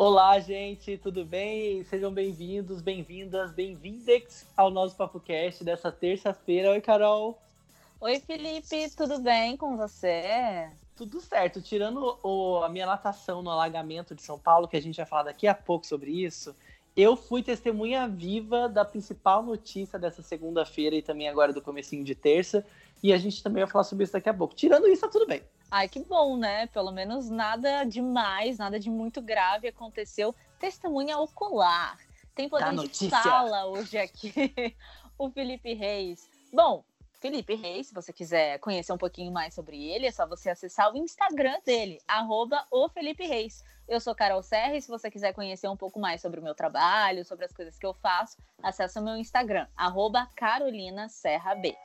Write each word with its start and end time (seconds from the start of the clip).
Olá, 0.00 0.38
gente, 0.38 0.96
tudo 0.96 1.24
bem? 1.24 1.82
Sejam 1.82 2.12
bem-vindos, 2.12 2.80
bem-vindas, 2.80 3.50
bem-vindex 3.50 4.46
ao 4.56 4.70
nosso 4.70 4.94
PapoCast 4.94 5.64
dessa 5.64 5.90
terça-feira. 5.90 6.70
Oi, 6.70 6.80
Carol. 6.80 7.36
Oi, 8.00 8.20
Felipe, 8.20 8.88
tudo 8.96 9.18
bem 9.18 9.56
com 9.56 9.76
você? 9.76 10.70
Tudo 10.94 11.20
certo. 11.20 11.60
Tirando 11.60 12.16
o, 12.22 12.62
a 12.62 12.68
minha 12.68 12.86
natação 12.86 13.42
no 13.42 13.50
alagamento 13.50 14.14
de 14.14 14.22
São 14.22 14.38
Paulo, 14.38 14.68
que 14.68 14.76
a 14.76 14.80
gente 14.80 14.98
vai 14.98 15.04
falar 15.04 15.24
daqui 15.24 15.48
a 15.48 15.54
pouco 15.54 15.84
sobre 15.84 16.12
isso, 16.12 16.54
eu 16.96 17.16
fui 17.16 17.42
testemunha 17.42 18.06
viva 18.06 18.68
da 18.68 18.84
principal 18.84 19.42
notícia 19.42 19.98
dessa 19.98 20.22
segunda-feira 20.22 20.94
e 20.94 21.02
também 21.02 21.28
agora 21.28 21.52
do 21.52 21.60
comecinho 21.60 22.04
de 22.04 22.14
terça, 22.14 22.64
e 23.02 23.12
a 23.12 23.18
gente 23.18 23.42
também 23.42 23.64
vai 23.64 23.72
falar 23.72 23.82
sobre 23.82 24.04
isso 24.04 24.12
daqui 24.12 24.28
a 24.28 24.34
pouco. 24.34 24.54
Tirando 24.54 24.86
isso, 24.86 25.00
tá 25.02 25.08
tudo 25.08 25.26
bem. 25.26 25.42
Ai, 25.70 25.88
que 25.88 26.00
bom, 26.00 26.36
né? 26.36 26.66
Pelo 26.68 26.90
menos 26.90 27.28
nada 27.28 27.84
demais, 27.84 28.58
nada 28.58 28.80
de 28.80 28.90
muito 28.90 29.20
grave 29.20 29.68
aconteceu. 29.68 30.34
Testemunha 30.58 31.18
ocular. 31.18 31.98
Tem 32.34 32.48
poder 32.48 32.74
de 32.88 33.10
fala 33.10 33.66
hoje 33.66 33.98
aqui. 33.98 34.32
o 35.18 35.30
Felipe 35.30 35.74
Reis. 35.74 36.30
Bom, 36.52 36.84
Felipe 37.20 37.54
Reis, 37.54 37.88
se 37.88 37.94
você 37.94 38.12
quiser 38.12 38.58
conhecer 38.60 38.92
um 38.92 38.98
pouquinho 38.98 39.32
mais 39.32 39.52
sobre 39.52 39.90
ele, 39.90 40.06
é 40.06 40.12
só 40.12 40.26
você 40.26 40.48
acessar 40.48 40.92
o 40.92 40.96
Instagram 40.96 41.58
dele, 41.66 42.00
arroba 42.06 42.64
o 42.70 42.88
Felipe 42.88 43.26
Reis. 43.26 43.64
Eu 43.88 44.00
sou 44.00 44.14
Carol 44.14 44.42
Serra 44.42 44.76
e 44.76 44.82
se 44.82 44.88
você 44.88 45.10
quiser 45.10 45.32
conhecer 45.32 45.68
um 45.68 45.76
pouco 45.76 45.98
mais 45.98 46.20
sobre 46.22 46.38
o 46.38 46.42
meu 46.42 46.54
trabalho, 46.54 47.24
sobre 47.24 47.44
as 47.44 47.52
coisas 47.52 47.76
que 47.76 47.84
eu 47.84 47.92
faço, 47.92 48.36
acessa 48.62 49.00
o 49.00 49.04
meu 49.04 49.16
Instagram, 49.16 49.66
arroba 49.76 50.28
Carolina 50.36 51.08
Serra 51.08 51.54
B. 51.56 51.76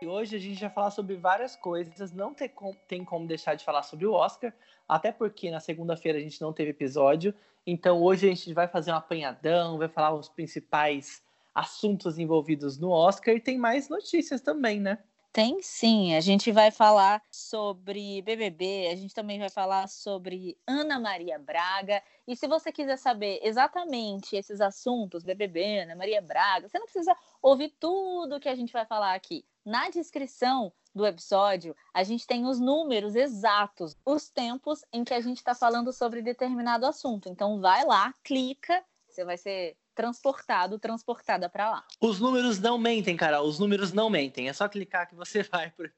E 0.00 0.06
hoje 0.06 0.36
a 0.36 0.38
gente 0.38 0.60
vai 0.60 0.70
falar 0.70 0.90
sobre 0.92 1.16
várias 1.16 1.56
coisas, 1.56 2.12
não 2.12 2.32
tem 2.32 2.48
como, 2.48 2.76
tem 2.86 3.04
como 3.04 3.26
deixar 3.26 3.56
de 3.56 3.64
falar 3.64 3.82
sobre 3.82 4.06
o 4.06 4.12
Oscar, 4.12 4.54
até 4.88 5.10
porque 5.10 5.50
na 5.50 5.58
segunda-feira 5.58 6.18
a 6.18 6.20
gente 6.20 6.40
não 6.40 6.52
teve 6.52 6.70
episódio, 6.70 7.34
então 7.66 8.00
hoje 8.00 8.26
a 8.26 8.28
gente 8.28 8.54
vai 8.54 8.68
fazer 8.68 8.92
um 8.92 8.96
apanhadão, 8.96 9.76
vai 9.76 9.88
falar 9.88 10.14
os 10.14 10.28
principais 10.28 11.20
assuntos 11.52 12.16
envolvidos 12.16 12.78
no 12.78 12.90
Oscar 12.90 13.34
e 13.34 13.40
tem 13.40 13.58
mais 13.58 13.88
notícias 13.88 14.40
também, 14.40 14.78
né? 14.80 14.98
Tem 15.32 15.60
sim, 15.62 16.14
a 16.14 16.20
gente 16.20 16.50
vai 16.50 16.70
falar 16.70 17.22
sobre 17.30 18.22
BBB, 18.22 18.88
a 18.90 18.96
gente 18.96 19.14
também 19.14 19.38
vai 19.38 19.50
falar 19.50 19.86
sobre 19.86 20.56
Ana 20.66 20.98
Maria 20.98 21.38
Braga. 21.38 22.02
E 22.26 22.34
se 22.34 22.48
você 22.48 22.72
quiser 22.72 22.96
saber 22.96 23.38
exatamente 23.42 24.34
esses 24.36 24.60
assuntos, 24.60 25.22
BBB, 25.22 25.80
Ana 25.80 25.94
Maria 25.94 26.22
Braga, 26.22 26.68
você 26.68 26.78
não 26.78 26.86
precisa 26.86 27.14
ouvir 27.42 27.74
tudo 27.78 28.40
que 28.40 28.48
a 28.48 28.54
gente 28.54 28.72
vai 28.72 28.86
falar 28.86 29.14
aqui. 29.14 29.44
Na 29.68 29.90
descrição 29.90 30.72
do 30.94 31.04
episódio, 31.04 31.76
a 31.92 32.02
gente 32.02 32.26
tem 32.26 32.46
os 32.46 32.58
números 32.58 33.14
exatos, 33.14 33.94
os 34.02 34.30
tempos 34.30 34.82
em 34.90 35.04
que 35.04 35.12
a 35.12 35.20
gente 35.20 35.36
está 35.36 35.54
falando 35.54 35.92
sobre 35.92 36.22
determinado 36.22 36.86
assunto. 36.86 37.28
Então, 37.28 37.60
vai 37.60 37.84
lá, 37.84 38.14
clica, 38.24 38.82
você 39.06 39.26
vai 39.26 39.36
ser 39.36 39.76
transportado, 39.94 40.78
transportada 40.78 41.50
para 41.50 41.70
lá. 41.70 41.86
Os 42.00 42.18
números 42.18 42.58
não 42.58 42.78
mentem, 42.78 43.14
cara. 43.14 43.42
Os 43.42 43.58
números 43.58 43.92
não 43.92 44.08
mentem. 44.08 44.48
É 44.48 44.54
só 44.54 44.66
clicar 44.70 45.06
que 45.06 45.14
você 45.14 45.42
vai 45.52 45.70
pro, 45.70 45.90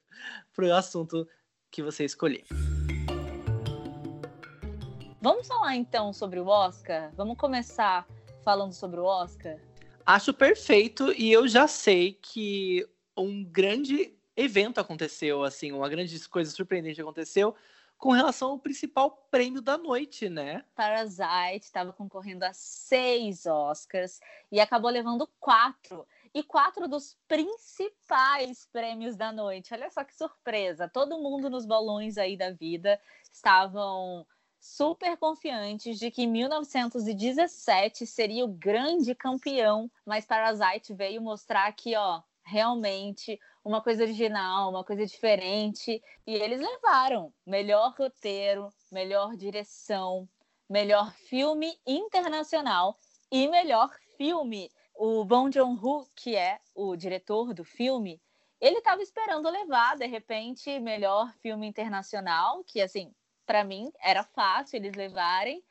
pro 0.53 0.75
assunto 0.75 1.25
que 1.71 1.81
você 1.81 2.05
escolher. 2.05 2.43
Vamos 5.21 5.47
falar 5.47 5.77
então 5.77 6.12
sobre 6.12 6.41
o 6.41 6.49
Oscar? 6.49 7.12
Vamos 7.15 7.39
começar 7.39 8.05
falando 8.43 8.73
sobre 8.73 8.99
o 8.99 9.05
Oscar? 9.05 9.61
Acho 10.05 10.34
perfeito 10.34 11.12
e 11.12 11.31
eu 11.31 11.47
já 11.47 11.69
sei 11.69 12.15
que 12.15 12.84
um 13.16 13.44
grande 13.44 14.16
evento 14.36 14.80
aconteceu, 14.80 15.44
assim, 15.44 15.72
uma 15.72 15.89
grande 15.89 16.28
coisa 16.28 16.50
surpreendente 16.50 17.00
aconteceu 17.00 17.55
com 18.00 18.12
relação 18.12 18.53
ao 18.53 18.58
principal 18.58 19.11
prêmio 19.30 19.61
da 19.61 19.77
noite, 19.77 20.30
né? 20.30 20.64
Parasite 20.75 21.66
estava 21.66 21.92
concorrendo 21.92 22.44
a 22.44 22.53
seis 22.55 23.44
Oscars 23.44 24.19
e 24.50 24.58
acabou 24.58 24.91
levando 24.91 25.28
quatro. 25.38 26.06
E 26.33 26.42
quatro 26.42 26.88
dos 26.88 27.19
principais 27.28 28.66
prêmios 28.72 29.16
da 29.16 29.31
noite. 29.31 29.75
Olha 29.75 29.91
só 29.91 30.03
que 30.03 30.15
surpresa! 30.15 30.88
Todo 30.88 31.20
mundo 31.20 31.50
nos 31.50 31.66
balões 31.66 32.16
aí 32.16 32.37
da 32.37 32.50
vida 32.50 32.99
estavam 33.31 34.26
super 34.59 35.16
confiantes 35.16 35.99
de 35.99 36.10
que 36.10 36.26
1917 36.26 38.06
seria 38.06 38.44
o 38.44 38.49
grande 38.49 39.15
campeão, 39.15 39.91
mas 40.06 40.25
Parasite 40.25 40.94
veio 40.94 41.20
mostrar 41.20 41.70
que, 41.72 41.97
ó, 41.97 42.22
realmente 42.50 43.38
uma 43.65 43.81
coisa 43.81 44.03
original, 44.03 44.71
uma 44.71 44.84
coisa 44.84 45.06
diferente. 45.06 46.03
E 46.27 46.34
eles 46.34 46.61
levaram 46.61 47.33
melhor 47.47 47.94
roteiro, 47.97 48.72
melhor 48.91 49.37
direção, 49.37 50.28
melhor 50.69 51.12
filme 51.12 51.78
internacional 51.87 52.99
e 53.31 53.47
melhor 53.49 53.91
filme. 54.16 54.71
O 54.94 55.25
Bong 55.25 55.55
Joon-ho, 55.55 56.06
que 56.15 56.37
é 56.37 56.59
o 56.75 56.97
diretor 56.97 57.55
do 57.55 57.65
filme, 57.65 58.21
ele 58.61 58.78
estava 58.78 59.00
esperando 59.00 59.49
levar, 59.49 59.97
de 59.97 60.06
repente, 60.06 60.78
melhor 60.81 61.32
filme 61.41 61.67
internacional, 61.67 62.62
que 62.65 62.82
assim, 62.82 63.15
para 63.47 63.65
mim 63.65 63.91
era 64.03 64.22
fácil 64.22 64.77
eles 64.77 64.94
levarem, 64.94 65.65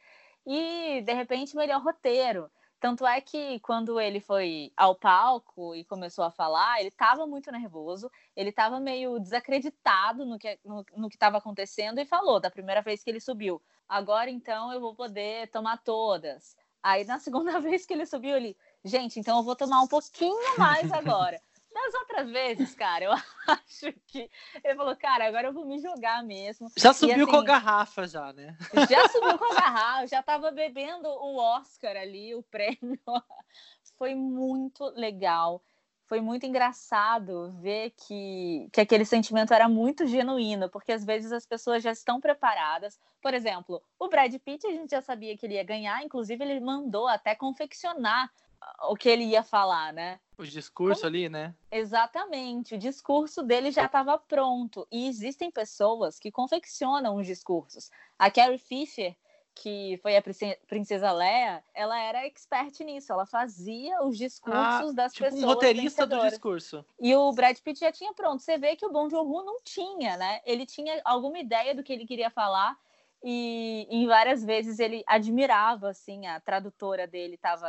e 0.46 1.02
de 1.02 1.14
repente 1.14 1.56
melhor 1.56 1.82
roteiro. 1.84 2.50
Tanto 2.80 3.06
é 3.06 3.20
que 3.20 3.60
quando 3.60 4.00
ele 4.00 4.22
foi 4.22 4.72
ao 4.78 4.96
palco 4.96 5.76
e 5.76 5.84
começou 5.84 6.24
a 6.24 6.32
falar, 6.32 6.80
ele 6.80 6.88
estava 6.88 7.28
muito 7.28 7.52
nervoso, 7.52 8.10
ele 8.36 8.52
estava 8.52 8.80
meio 8.80 9.20
desacreditado 9.20 10.26
no 10.26 10.40
que 10.40 10.58
no, 10.64 10.86
no 10.96 11.08
estava 11.08 11.38
acontecendo 11.38 12.00
e 12.00 12.06
falou 12.06 12.40
da 12.40 12.50
primeira 12.50 12.82
vez 12.82 13.04
que 13.04 13.10
ele 13.10 13.20
subiu. 13.20 13.62
Agora 13.88 14.30
então 14.30 14.72
eu 14.72 14.80
vou 14.80 14.96
poder 14.96 15.50
tomar 15.50 15.78
todas. 15.84 16.56
Aí 16.82 17.04
na 17.04 17.20
segunda 17.20 17.60
vez 17.60 17.86
que 17.86 17.94
ele 17.94 18.06
subiu, 18.06 18.38
ele, 18.38 18.56
gente, 18.84 19.20
então 19.20 19.38
eu 19.38 19.44
vou 19.44 19.58
tomar 19.58 19.82
um 19.82 19.88
pouquinho 19.88 20.58
mais 20.58 20.90
agora. 20.92 21.42
Das 21.82 21.94
outras 21.94 22.30
vezes, 22.30 22.76
cara, 22.76 23.06
eu 23.06 23.12
acho 23.48 23.94
que 24.08 24.30
ele 24.64 24.76
falou, 24.76 24.96
cara, 24.96 25.26
agora 25.26 25.48
eu 25.48 25.54
vou 25.54 25.66
me 25.66 25.80
jogar 25.80 26.24
mesmo. 26.24 26.70
Já 26.78 26.94
subiu 26.94 27.18
e, 27.18 27.22
assim, 27.22 27.32
com 27.32 27.38
a 27.38 27.44
garrafa, 27.44 28.08
já, 28.08 28.34
né? 28.34 28.58
Já 28.90 29.08
subiu 29.08 29.38
com 29.38 29.46
a 29.46 29.56
garrafa, 29.56 30.08
já 30.08 30.20
estava 30.20 30.52
bebendo 30.52 31.08
o 31.08 31.38
Oscar 31.38 31.96
ali, 31.96 32.36
o 32.36 32.44
prêmio. 32.44 33.00
Foi 33.98 34.14
muito 34.14 34.86
legal. 34.96 35.64
Foi 36.06 36.22
muito 36.22 36.46
engraçado 36.46 37.52
ver 37.62 37.92
que, 37.92 38.68
que 38.74 38.82
aquele 38.82 39.06
sentimento 39.06 39.54
era 39.54 39.70
muito 39.70 40.08
genuíno, 40.08 40.70
porque 40.70 40.92
às 40.92 41.06
vezes 41.06 41.32
as 41.32 41.46
pessoas 41.46 41.84
já 41.84 41.92
estão 41.92 42.20
preparadas. 42.20 43.00
Por 43.22 43.34
exemplo, 43.34 43.82
o 43.98 44.08
Brad 44.08 44.34
Pitt, 44.40 44.66
a 44.66 44.72
gente 44.72 44.92
já 44.92 45.02
sabia 45.02 45.38
que 45.38 45.46
ele 45.46 45.56
ia 45.56 45.64
ganhar, 45.64 46.04
inclusive 46.04 46.44
ele 46.44 46.60
mandou 46.60 47.08
até 47.08 47.36
confeccionar 47.36 48.32
o 48.90 48.96
que 48.96 49.08
ele 49.08 49.24
ia 49.24 49.44
falar, 49.44 49.94
né? 49.94 50.20
O 50.40 50.48
discurso 50.48 51.02
Como... 51.02 51.10
ali, 51.10 51.28
né? 51.28 51.54
Exatamente. 51.70 52.76
O 52.76 52.78
discurso 52.78 53.44
dele 53.44 53.72
já 53.72 53.86
estava 53.86 54.18
pronto. 54.18 54.88
E 54.90 55.06
existem 55.10 55.52
pessoas 55.52 56.18
que 56.18 56.32
confeccionam 56.32 57.18
os 57.18 57.28
discursos. 57.28 57.92
A 58.18 58.32
Carrie 58.32 58.58
Fisher, 58.58 59.18
que 59.54 60.00
foi 60.02 60.16
a 60.16 60.24
princesa 60.66 61.12
Leia, 61.12 61.62
ela 61.74 62.00
era 62.00 62.26
expert 62.26 62.80
nisso. 62.86 63.12
Ela 63.12 63.26
fazia 63.26 64.02
os 64.02 64.18
discursos 64.18 64.92
ah, 64.92 64.94
das 64.94 65.12
tipo 65.12 65.26
pessoas. 65.26 65.44
Um 65.44 65.48
roteirista 65.48 66.08
do 66.08 66.22
discurso. 66.22 66.86
E 66.98 67.14
o 67.14 67.34
Brad 67.34 67.58
Pitt 67.60 67.82
já 67.82 67.92
tinha 67.92 68.14
pronto. 68.14 68.42
Você 68.42 68.58
vê 68.58 68.78
que 68.78 68.86
o 68.86 68.92
Bong 68.94 69.12
Joon-ho 69.12 69.44
não 69.44 69.60
tinha, 69.62 70.16
né? 70.16 70.40
Ele 70.46 70.66
tinha 70.66 71.02
alguma 71.04 71.38
ideia 71.38 71.76
do 71.76 71.84
que 71.84 71.92
ele 71.92 72.08
queria 72.08 72.30
falar 72.30 72.80
e 73.22 73.86
em 73.90 74.08
várias 74.08 74.42
vezes 74.42 74.80
ele 74.80 75.04
admirava 75.06 75.90
assim 75.90 76.26
a 76.26 76.40
tradutora 76.40 77.06
dele 77.06 77.36
estava 77.36 77.68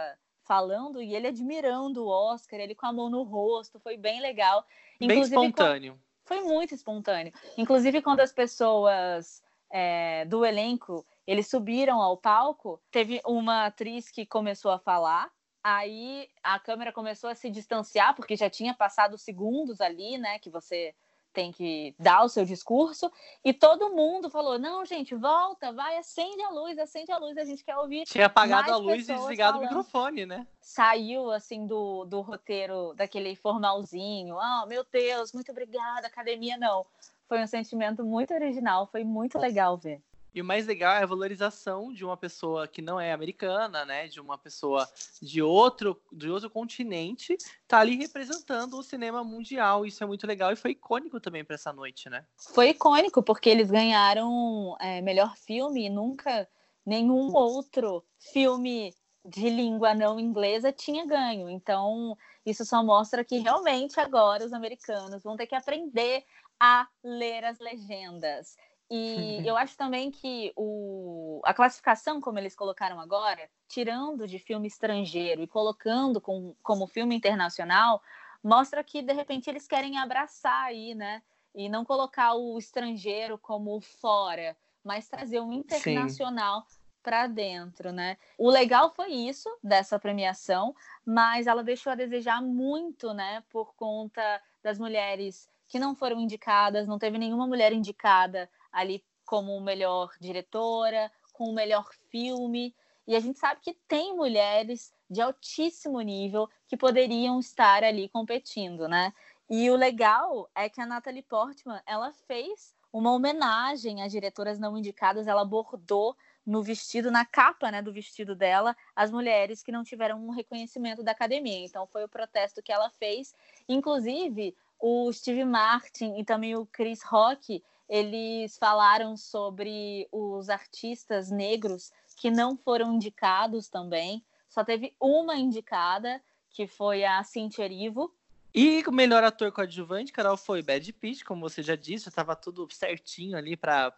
falando 0.50 1.00
e 1.00 1.14
ele 1.14 1.28
admirando 1.28 2.04
o 2.04 2.08
Oscar, 2.08 2.58
ele 2.58 2.74
com 2.74 2.84
a 2.84 2.92
mão 2.92 3.08
no 3.08 3.22
rosto, 3.22 3.78
foi 3.78 3.96
bem 3.96 4.20
legal. 4.20 4.66
Inclusive, 5.00 5.36
bem 5.36 5.44
espontâneo. 5.44 6.00
Foi 6.24 6.40
muito 6.40 6.74
espontâneo. 6.74 7.32
Inclusive, 7.56 8.02
quando 8.02 8.18
as 8.18 8.32
pessoas 8.32 9.44
é, 9.70 10.24
do 10.24 10.44
elenco 10.44 11.06
eles 11.24 11.46
subiram 11.46 12.02
ao 12.02 12.16
palco, 12.16 12.82
teve 12.90 13.20
uma 13.24 13.66
atriz 13.66 14.10
que 14.10 14.26
começou 14.26 14.72
a 14.72 14.78
falar. 14.80 15.30
Aí 15.62 16.28
a 16.42 16.58
câmera 16.58 16.92
começou 16.92 17.30
a 17.30 17.34
se 17.36 17.48
distanciar, 17.48 18.16
porque 18.16 18.34
já 18.34 18.50
tinha 18.50 18.74
passado 18.74 19.16
segundos 19.16 19.80
ali, 19.80 20.18
né? 20.18 20.40
Que 20.40 20.50
você 20.50 20.92
tem 21.32 21.52
que 21.52 21.94
dar 21.98 22.24
o 22.24 22.28
seu 22.28 22.44
discurso, 22.44 23.10
e 23.44 23.52
todo 23.52 23.94
mundo 23.94 24.30
falou: 24.30 24.58
não, 24.58 24.84
gente, 24.84 25.14
volta, 25.14 25.72
vai, 25.72 25.96
acende 25.96 26.42
a 26.42 26.50
luz, 26.50 26.78
acende 26.78 27.10
a 27.12 27.18
luz, 27.18 27.36
a 27.36 27.44
gente 27.44 27.64
quer 27.64 27.76
ouvir. 27.76 28.04
Tinha 28.04 28.26
apagado 28.26 28.72
a 28.72 28.76
luz 28.76 29.08
e 29.08 29.12
desligado 29.12 29.58
falando. 29.58 29.72
o 29.72 29.76
microfone, 29.76 30.26
né? 30.26 30.46
Saiu 30.60 31.30
assim 31.30 31.66
do, 31.66 32.04
do 32.04 32.20
roteiro, 32.20 32.94
daquele 32.94 33.34
formalzinho. 33.36 34.38
Ah, 34.38 34.62
oh, 34.64 34.68
meu 34.68 34.84
Deus, 34.90 35.32
muito 35.32 35.50
obrigada, 35.50 36.06
academia, 36.06 36.56
não. 36.56 36.84
Foi 37.28 37.40
um 37.42 37.46
sentimento 37.46 38.04
muito 38.04 38.34
original, 38.34 38.86
foi 38.86 39.04
muito 39.04 39.38
legal 39.38 39.78
ver. 39.78 40.02
E 40.34 40.40
o 40.40 40.44
mais 40.44 40.66
legal 40.66 40.94
é 40.94 41.02
a 41.02 41.06
valorização 41.06 41.92
de 41.92 42.04
uma 42.04 42.16
pessoa 42.16 42.68
que 42.68 42.80
não 42.80 43.00
é 43.00 43.12
americana, 43.12 43.84
né? 43.84 44.06
De 44.06 44.20
uma 44.20 44.38
pessoa 44.38 44.88
de 45.20 45.42
outro, 45.42 46.00
de 46.12 46.30
outro 46.30 46.48
continente, 46.48 47.36
tá 47.66 47.78
ali 47.80 47.96
representando 47.96 48.74
o 48.74 48.82
cinema 48.82 49.24
mundial. 49.24 49.84
Isso 49.84 50.02
é 50.02 50.06
muito 50.06 50.26
legal 50.26 50.52
e 50.52 50.56
foi 50.56 50.72
icônico 50.72 51.20
também 51.20 51.44
para 51.44 51.54
essa 51.54 51.72
noite, 51.72 52.08
né? 52.08 52.24
Foi 52.36 52.70
icônico, 52.70 53.22
porque 53.22 53.50
eles 53.50 53.70
ganharam 53.70 54.76
é, 54.80 55.00
melhor 55.00 55.36
filme 55.36 55.86
e 55.86 55.90
nunca 55.90 56.48
nenhum 56.86 57.34
outro 57.34 58.04
filme 58.18 58.94
de 59.24 59.50
língua 59.50 59.94
não 59.94 60.18
inglesa 60.18 60.72
tinha 60.72 61.06
ganho. 61.06 61.50
Então, 61.50 62.16
isso 62.44 62.64
só 62.64 62.82
mostra 62.82 63.24
que 63.24 63.38
realmente 63.38 64.00
agora 64.00 64.44
os 64.44 64.52
americanos 64.52 65.22
vão 65.22 65.36
ter 65.36 65.46
que 65.46 65.54
aprender 65.54 66.24
a 66.58 66.86
ler 67.02 67.44
as 67.44 67.58
legendas. 67.58 68.56
E 68.90 69.40
eu 69.46 69.56
acho 69.56 69.76
também 69.76 70.10
que 70.10 70.52
o, 70.56 71.40
a 71.44 71.54
classificação, 71.54 72.20
como 72.20 72.38
eles 72.38 72.56
colocaram 72.56 72.98
agora, 73.00 73.48
tirando 73.68 74.26
de 74.26 74.38
filme 74.38 74.66
estrangeiro 74.66 75.42
e 75.42 75.46
colocando 75.46 76.20
com, 76.20 76.54
como 76.62 76.86
filme 76.86 77.14
internacional, 77.14 78.02
mostra 78.42 78.82
que 78.82 79.02
de 79.02 79.12
repente 79.12 79.48
eles 79.48 79.66
querem 79.66 79.98
abraçar 79.98 80.64
aí, 80.64 80.94
né? 80.94 81.22
E 81.54 81.68
não 81.68 81.84
colocar 81.84 82.34
o 82.34 82.58
estrangeiro 82.58 83.38
como 83.38 83.80
fora, 83.80 84.56
mas 84.84 85.08
trazer 85.08 85.40
um 85.40 85.52
internacional 85.52 86.66
para 87.02 87.26
dentro, 87.26 87.92
né? 87.92 88.16
O 88.38 88.50
legal 88.50 88.90
foi 88.94 89.12
isso 89.12 89.48
dessa 89.62 89.98
premiação, 89.98 90.74
mas 91.04 91.46
ela 91.46 91.64
deixou 91.64 91.92
a 91.92 91.96
desejar 91.96 92.42
muito, 92.42 93.12
né? 93.14 93.42
Por 93.50 93.74
conta 93.74 94.40
das 94.62 94.78
mulheres 94.78 95.48
que 95.66 95.78
não 95.78 95.94
foram 95.94 96.20
indicadas, 96.20 96.86
não 96.86 96.98
teve 96.98 97.16
nenhuma 97.16 97.46
mulher 97.46 97.72
indicada 97.72 98.50
ali 98.72 99.04
como 99.24 99.60
melhor 99.60 100.10
diretora, 100.20 101.10
com 101.32 101.44
o 101.44 101.54
melhor 101.54 101.88
filme. 102.10 102.74
E 103.06 103.14
a 103.16 103.20
gente 103.20 103.38
sabe 103.38 103.60
que 103.60 103.74
tem 103.88 104.14
mulheres 104.14 104.92
de 105.08 105.20
altíssimo 105.20 106.00
nível 106.00 106.48
que 106.68 106.76
poderiam 106.76 107.40
estar 107.40 107.82
ali 107.82 108.08
competindo, 108.08 108.88
né? 108.88 109.12
E 109.48 109.68
o 109.70 109.76
legal 109.76 110.48
é 110.54 110.68
que 110.68 110.80
a 110.80 110.86
Natalie 110.86 111.22
Portman, 111.22 111.80
ela 111.84 112.12
fez 112.28 112.74
uma 112.92 113.12
homenagem 113.12 114.02
às 114.02 114.12
diretoras 114.12 114.58
não 114.58 114.76
indicadas, 114.76 115.26
ela 115.26 115.44
bordou 115.44 116.16
no 116.46 116.62
vestido, 116.62 117.10
na 117.10 117.24
capa 117.24 117.70
né, 117.70 117.82
do 117.82 117.92
vestido 117.92 118.34
dela, 118.34 118.76
as 118.94 119.10
mulheres 119.10 119.62
que 119.62 119.72
não 119.72 119.84
tiveram 119.84 120.24
um 120.24 120.30
reconhecimento 120.30 121.02
da 121.02 121.12
academia. 121.12 121.64
Então, 121.64 121.86
foi 121.86 122.04
o 122.04 122.08
protesto 122.08 122.62
que 122.62 122.72
ela 122.72 122.90
fez. 122.90 123.34
Inclusive, 123.68 124.56
o 124.78 125.12
Steve 125.12 125.44
Martin 125.44 126.18
e 126.18 126.24
também 126.24 126.56
o 126.56 126.66
Chris 126.66 127.02
Rock, 127.02 127.62
eles 127.90 128.56
falaram 128.56 129.16
sobre 129.16 130.08
os 130.12 130.48
artistas 130.48 131.28
negros 131.28 131.90
que 132.16 132.30
não 132.30 132.56
foram 132.56 132.94
indicados 132.94 133.68
também. 133.68 134.24
Só 134.48 134.62
teve 134.62 134.94
uma 135.00 135.34
indicada, 135.36 136.22
que 136.50 136.68
foi 136.68 137.04
a 137.04 137.22
Cynthia 137.24 137.64
Erivo. 137.64 138.14
E 138.54 138.84
o 138.86 138.92
melhor 138.92 139.24
ator 139.24 139.50
coadjuvante, 139.50 140.12
Carol, 140.12 140.36
foi 140.36 140.62
Bad 140.62 140.92
Pitt, 140.92 141.24
como 141.24 141.40
você 141.40 141.64
já 141.64 141.74
disse, 141.74 142.08
estava 142.08 142.36
tudo 142.36 142.68
certinho 142.70 143.36
ali 143.36 143.56
para 143.56 143.92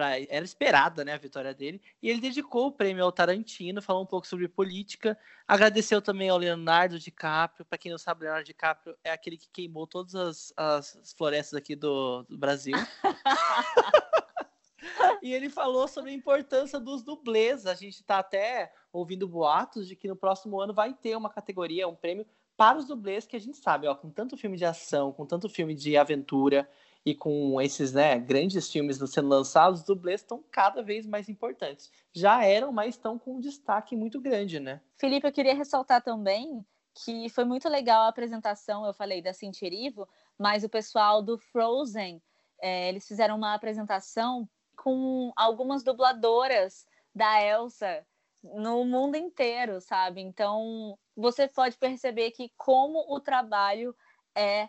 pra, 0.00 0.18
era 0.18 0.42
esperada 0.42 1.04
né, 1.04 1.12
a 1.12 1.18
vitória 1.18 1.52
dele, 1.52 1.78
e 2.02 2.08
ele 2.08 2.22
dedicou 2.22 2.68
o 2.68 2.72
prêmio 2.72 3.04
ao 3.04 3.12
Tarantino, 3.12 3.82
falou 3.82 4.02
um 4.02 4.06
pouco 4.06 4.26
sobre 4.26 4.48
política, 4.48 5.18
agradeceu 5.46 6.00
também 6.00 6.30
ao 6.30 6.38
Leonardo 6.38 6.98
DiCaprio, 6.98 7.66
para 7.66 7.76
quem 7.76 7.90
não 7.90 7.98
sabe, 7.98 8.22
Leonardo 8.22 8.46
DiCaprio 8.46 8.96
é 9.04 9.10
aquele 9.10 9.36
que 9.36 9.50
queimou 9.50 9.86
todas 9.86 10.14
as, 10.14 10.54
as 10.56 11.12
florestas 11.12 11.58
aqui 11.58 11.76
do, 11.76 12.22
do 12.22 12.38
Brasil. 12.38 12.74
e 15.22 15.34
ele 15.34 15.50
falou 15.50 15.86
sobre 15.86 16.12
a 16.12 16.14
importância 16.14 16.80
dos 16.80 17.02
dublês, 17.02 17.66
a 17.66 17.74
gente 17.74 17.96
está 17.96 18.20
até 18.20 18.72
ouvindo 18.90 19.28
boatos 19.28 19.86
de 19.86 19.94
que 19.94 20.08
no 20.08 20.16
próximo 20.16 20.58
ano 20.58 20.72
vai 20.72 20.94
ter 20.94 21.14
uma 21.14 21.28
categoria, 21.28 21.86
um 21.86 21.94
prêmio 21.94 22.24
para 22.56 22.78
os 22.78 22.86
dublês 22.86 23.26
que 23.26 23.36
a 23.36 23.40
gente 23.40 23.58
sabe, 23.58 23.86
ó, 23.86 23.94
com 23.94 24.08
tanto 24.08 24.34
filme 24.34 24.56
de 24.56 24.64
ação, 24.64 25.12
com 25.12 25.26
tanto 25.26 25.46
filme 25.46 25.74
de 25.74 25.98
aventura, 25.98 26.66
e 27.04 27.14
com 27.14 27.60
esses 27.60 27.92
né, 27.92 28.18
grandes 28.18 28.70
filmes 28.70 28.98
sendo 29.10 29.28
lançados, 29.28 29.80
os 29.80 29.86
dublês 29.86 30.20
estão 30.20 30.44
cada 30.50 30.82
vez 30.82 31.06
mais 31.06 31.28
importantes. 31.28 31.90
Já 32.12 32.44
eram, 32.44 32.72
mas 32.72 32.94
estão 32.94 33.18
com 33.18 33.36
um 33.36 33.40
destaque 33.40 33.96
muito 33.96 34.20
grande, 34.20 34.60
né? 34.60 34.80
Felipe, 34.96 35.26
eu 35.26 35.32
queria 35.32 35.54
ressaltar 35.54 36.02
também 36.02 36.64
que 37.04 37.28
foi 37.30 37.44
muito 37.44 37.68
legal 37.68 38.02
a 38.02 38.08
apresentação, 38.08 38.84
eu 38.84 38.92
falei 38.92 39.22
da 39.22 39.32
Cintirivo, 39.32 40.08
mas 40.38 40.64
o 40.64 40.68
pessoal 40.68 41.22
do 41.22 41.38
Frozen, 41.38 42.20
é, 42.60 42.88
eles 42.88 43.06
fizeram 43.06 43.36
uma 43.36 43.54
apresentação 43.54 44.48
com 44.76 45.32
algumas 45.36 45.82
dubladoras 45.82 46.84
da 47.14 47.42
Elsa 47.42 48.04
no 48.42 48.84
mundo 48.84 49.16
inteiro, 49.16 49.80
sabe? 49.80 50.20
Então, 50.20 50.98
você 51.16 51.46
pode 51.48 51.76
perceber 51.76 52.30
que 52.32 52.50
como 52.56 53.04
o 53.08 53.20
trabalho 53.20 53.94
é 54.34 54.68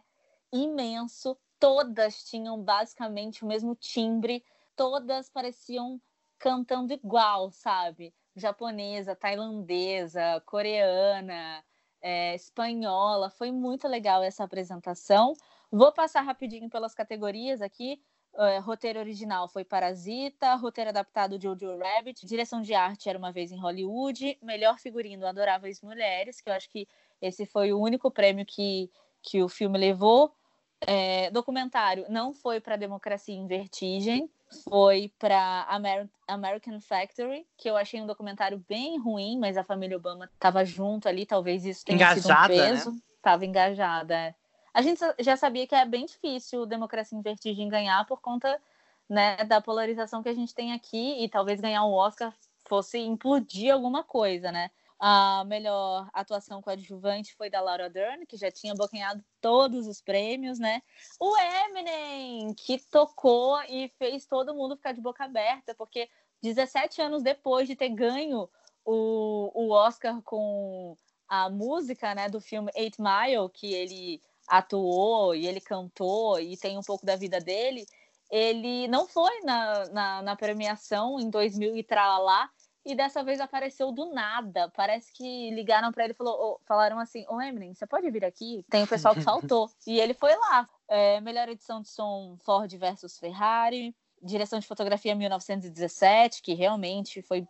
imenso 0.52 1.38
todas 1.62 2.24
tinham 2.24 2.60
basicamente 2.60 3.46
o 3.46 3.48
mesmo 3.48 3.76
timbre, 3.76 4.44
todas 4.76 5.30
pareciam 5.30 6.02
cantando 6.40 6.92
igual, 6.92 7.52
sabe? 7.52 8.12
Japonesa, 8.36 9.16
tailandesa, 9.16 10.42
coreana, 10.48 11.64
é, 12.02 12.34
espanhola. 12.34 13.30
Foi 13.30 13.52
muito 13.52 13.88
legal 13.88 14.24
essa 14.24 14.44
apresentação. 14.44 15.34
Vou 15.72 15.92
passar 15.92 16.22
rapidinho 16.22 16.68
pelas 16.68 16.96
categorias 16.96 17.62
aqui. 17.62 18.02
É, 18.38 18.58
roteiro 18.58 18.98
original 19.00 19.48
foi 19.48 19.64
Parasita, 19.64 20.56
roteiro 20.56 20.90
adaptado 20.90 21.40
Jojo 21.40 21.78
Rabbit, 21.78 22.26
direção 22.26 22.62
de 22.62 22.74
arte 22.74 23.10
era 23.10 23.20
uma 23.20 23.32
vez 23.32 23.52
em 23.52 23.60
Hollywood, 23.60 24.40
melhor 24.42 24.80
figurino 24.80 25.28
Adoráveis 25.28 25.82
Mulheres, 25.82 26.40
que 26.40 26.50
eu 26.50 26.54
acho 26.54 26.70
que 26.70 26.88
esse 27.22 27.46
foi 27.46 27.74
o 27.74 27.80
único 27.80 28.10
prêmio 28.10 28.46
que, 28.46 28.90
que 29.22 29.44
o 29.44 29.50
filme 29.50 29.78
levou. 29.78 30.34
É, 30.82 31.30
documentário 31.30 32.06
não 32.10 32.34
foi 32.34 32.60
para 32.60 32.76
Democracia 32.76 33.36
em 33.36 33.46
Vertigem, 33.46 34.30
foi 34.68 35.14
para 35.20 35.64
Amer 35.70 36.10
American 36.28 36.80
Factory, 36.80 37.46
que 37.56 37.70
eu 37.70 37.78
achei 37.78 38.02
um 38.02 38.08
documentário 38.08 38.64
bem 38.68 38.98
ruim, 39.00 39.38
mas 39.40 39.58
a 39.58 39.64
família 39.64 39.98
Obama 39.98 40.26
estava 40.26 40.66
junto 40.66 41.08
ali, 41.08 41.26
talvez 41.26 41.66
isso 41.66 41.86
tenha 41.86 41.98
engajada, 41.98 42.22
sido 42.22 42.34
um 42.34 42.48
peso. 42.48 42.92
Né? 42.92 42.98
Tava 43.22 43.46
engajada. 43.46 44.16
É. 44.16 44.36
A 44.74 44.82
gente 44.82 45.00
já 45.20 45.38
sabia 45.38 45.68
que 45.68 45.76
é 45.76 45.86
bem 45.86 46.06
difícil 46.06 46.66
Democracia 46.66 47.18
em 47.18 47.22
Vertigem 47.22 47.70
ganhar 47.70 48.06
por 48.06 48.20
conta 48.20 48.60
né, 49.08 49.38
da 49.44 49.62
polarização 49.62 50.24
que 50.24 50.30
a 50.30 50.34
gente 50.34 50.56
tem 50.56 50.74
aqui 50.74 51.24
e 51.24 51.30
talvez 51.30 51.60
ganhar 51.60 51.86
um 51.86 51.92
Oscar 51.92 52.34
fosse 52.66 52.98
implodir 53.00 53.74
alguma 53.74 54.04
coisa, 54.04 54.52
né? 54.52 54.72
A 55.04 55.44
melhor 55.46 56.08
atuação 56.14 56.62
coadjuvante 56.62 57.34
foi 57.34 57.50
da 57.50 57.60
Laura 57.60 57.90
Dern, 57.90 58.24
que 58.28 58.38
já 58.38 58.52
tinha 58.52 58.76
bocanhado 58.76 59.24
todos 59.42 59.88
os 59.88 60.00
prêmios, 60.00 60.60
né? 60.60 60.80
O 61.20 61.36
Eminem, 61.38 62.54
que 62.54 62.78
tocou 62.78 63.60
e 63.64 63.90
fez 63.98 64.28
todo 64.28 64.54
mundo 64.54 64.76
ficar 64.76 64.92
de 64.92 65.02
boca 65.02 65.24
aberta, 65.24 65.74
porque 65.74 66.08
17 66.44 67.02
anos 67.02 67.24
depois 67.24 67.68
de 67.68 67.76
ter 67.76 67.90
ganho 67.90 68.48
o, 68.86 69.52
o 69.56 69.72
Oscar 69.72 70.22
com 70.22 70.96
a 71.28 71.50
música 71.50 72.14
né, 72.14 72.30
do 72.30 72.40
filme 72.40 72.72
Eight 72.76 73.02
Mile, 73.02 73.50
que 73.52 73.74
ele 73.74 74.22
atuou 74.48 75.34
e 75.34 75.48
ele 75.48 75.60
cantou 75.60 76.40
e 76.40 76.56
tem 76.58 76.78
um 76.78 76.84
pouco 76.84 77.08
da 77.08 77.16
vida 77.16 77.40
dele, 77.40 77.88
ele 78.30 78.88
não 78.88 79.08
foi 79.08 79.42
na, 79.42 79.86
na, 79.90 80.22
na 80.22 80.36
premiação 80.36 81.20
em 81.20 81.28
2000 81.28 81.76
e 81.76 81.86
lá 81.90 82.52
e 82.84 82.96
dessa 82.96 83.24
vez 83.24 83.40
apareceu 83.40 83.92
do 83.92 84.12
nada. 84.12 84.70
Parece 84.70 85.14
que 85.14 85.52
ligaram 85.52 85.92
para 85.92 86.04
ele 86.04 86.14
e 86.14 86.16
falou, 86.16 86.60
falaram 86.66 87.00
assim: 87.00 87.26
Ô 87.30 87.40
Eminem, 87.40 87.74
você 87.74 87.86
pode 87.86 88.10
vir 88.10 88.26
aqui? 88.26 88.66
Tem 88.70 88.84
o 88.84 88.88
pessoal 88.88 89.14
que 89.14 89.22
faltou. 89.22 89.70
e 89.86 90.00
ele 90.00 90.14
foi 90.14 90.36
lá. 90.36 90.68
É, 90.88 91.22
melhor 91.22 91.48
edição 91.48 91.82
de 91.82 91.90
som 91.90 92.38
Ford 92.44 92.72
versus 92.78 93.20
Ferrari. 93.20 93.96
Direção 94.22 94.60
de 94.60 94.68
fotografia 94.68 95.16
1917, 95.16 96.42
que 96.44 96.54
realmente 96.54 97.24
foi, 97.24 97.48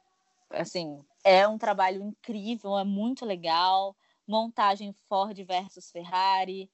assim, 0.52 1.04
é 1.22 1.46
um 1.46 1.58
trabalho 1.58 2.02
incrível, 2.02 2.78
é 2.78 2.84
muito 2.84 3.26
legal. 3.26 3.96
Montagem 4.28 4.94
Ford 5.08 5.38
versus 5.44 5.92
Ferrari. 5.92 6.70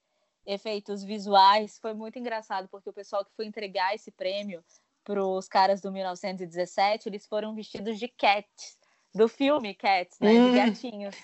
Efeitos 0.46 1.04
visuais, 1.04 1.78
foi 1.78 1.94
muito 1.94 2.18
engraçado, 2.18 2.70
porque 2.70 2.90
o 2.90 2.94
pessoal 2.94 3.26
que 3.26 3.34
foi 3.36 3.46
entregar 3.46 3.94
esse 3.94 4.12
prêmio 4.12 4.64
para 5.08 5.26
os 5.26 5.48
caras 5.48 5.80
do 5.80 5.90
1917, 5.90 7.08
eles 7.08 7.26
foram 7.26 7.56
vestidos 7.56 7.98
de 7.98 8.10
cats, 8.10 8.78
do 9.16 9.30
filme 9.30 9.74
Cats, 9.74 10.20
né? 10.20 10.32
Hum. 10.32 10.52
De 10.52 10.58
gatinhos. 10.58 11.16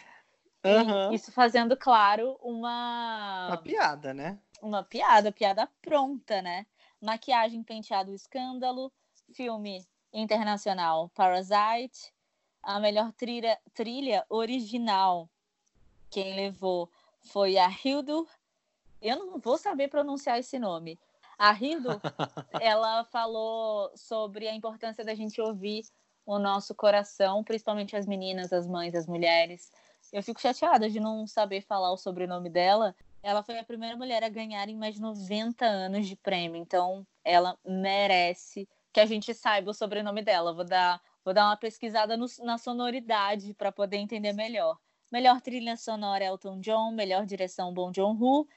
Uhum. 0.64 1.12
Isso 1.12 1.34
fazendo, 1.34 1.76
claro, 1.76 2.40
uma. 2.42 3.48
Uma 3.50 3.58
piada, 3.58 4.14
né? 4.14 4.40
Uma 4.62 4.84
piada, 4.84 5.34
piada 5.34 5.70
pronta, 5.82 6.42
né? 6.42 6.66
Maquiagem, 7.02 7.62
penteado, 7.62 8.14
escândalo. 8.14 8.90
Filme 9.34 9.86
internacional 10.14 11.10
Parasite. 11.10 12.14
A 12.62 12.80
melhor 12.80 13.12
trilha, 13.12 13.60
trilha 13.74 14.26
original. 14.30 15.30
Quem 16.10 16.38
levou 16.38 16.90
foi 17.20 17.58
a 17.58 17.68
Hildur. 17.70 18.30
Eu 19.02 19.18
não 19.18 19.40
vou 19.40 19.58
saber 19.58 19.90
pronunciar 19.90 20.40
esse 20.40 20.58
nome. 20.58 20.98
A 21.38 21.52
Rido, 21.52 21.90
ela 22.62 23.04
falou 23.06 23.92
sobre 23.96 24.48
a 24.48 24.56
importância 24.56 25.04
da 25.04 25.16
gente 25.16 25.42
ouvir 25.42 25.84
o 26.26 26.40
nosso 26.40 26.74
coração, 26.74 27.44
principalmente 27.44 27.96
as 27.96 28.06
meninas, 28.06 28.54
as 28.54 28.68
mães, 28.68 28.96
as 28.96 29.08
mulheres. 29.08 29.72
Eu 30.12 30.24
fico 30.24 30.40
chateada 30.40 30.90
de 30.90 31.00
não 31.00 31.28
saber 31.28 31.62
falar 31.62 31.92
o 31.92 31.98
sobrenome 31.98 32.50
dela. 32.50 32.96
Ela 33.22 33.44
foi 33.44 33.58
a 33.58 33.64
primeira 33.64 33.96
mulher 33.96 34.24
a 34.24 34.30
ganhar 34.30 34.68
em 34.70 34.78
mais 34.78 34.96
de 34.96 35.02
90 35.02 35.66
anos 35.66 36.08
de 36.08 36.16
prêmio, 36.16 36.62
então 36.62 37.06
ela 37.24 37.58
merece 37.66 38.68
que 38.92 39.00
a 39.00 39.06
gente 39.06 39.34
saiba 39.34 39.72
o 39.72 39.74
sobrenome 39.74 40.22
dela. 40.22 40.54
Vou 40.54 40.66
dar, 40.66 41.02
vou 41.24 41.34
dar 41.34 41.46
uma 41.46 41.58
pesquisada 41.58 42.16
no, 42.16 42.28
na 42.40 42.58
sonoridade 42.58 43.54
para 43.54 43.72
poder 43.72 43.98
entender 43.98 44.34
melhor. 44.34 44.78
Melhor 45.12 45.42
trilha 45.42 45.78
sonora 45.78 46.24
Elton 46.24 46.60
John, 46.60 46.92
melhor 46.92 47.26
direção 47.26 47.74
Bon 47.74 47.92
Joon-ho. 47.94 48.48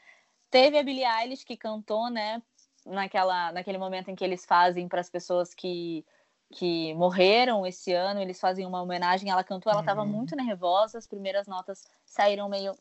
Teve 0.50 0.78
a 0.78 0.82
Billie 0.82 1.04
Eilish 1.04 1.44
que 1.44 1.56
cantou, 1.56 2.08
né, 2.10 2.42
naquela, 2.86 3.52
naquele 3.52 3.78
momento 3.78 4.10
em 4.10 4.14
que 4.14 4.24
eles 4.24 4.44
fazem 4.44 4.88
para 4.88 5.00
as 5.00 5.10
pessoas 5.10 5.52
que 5.52 6.04
que 6.52 6.94
morreram 6.94 7.66
esse 7.66 7.92
ano, 7.92 8.20
eles 8.20 8.38
fazem 8.38 8.66
uma 8.66 8.80
homenagem. 8.80 9.30
Ela 9.30 9.42
cantou, 9.42 9.70
ela 9.70 9.80
estava 9.80 10.02
uhum. 10.02 10.08
muito 10.08 10.36
nervosa, 10.36 10.98
as 10.98 11.06
primeiras 11.06 11.46
notas 11.46 11.84
saíram 12.04 12.48
meio. 12.48 12.72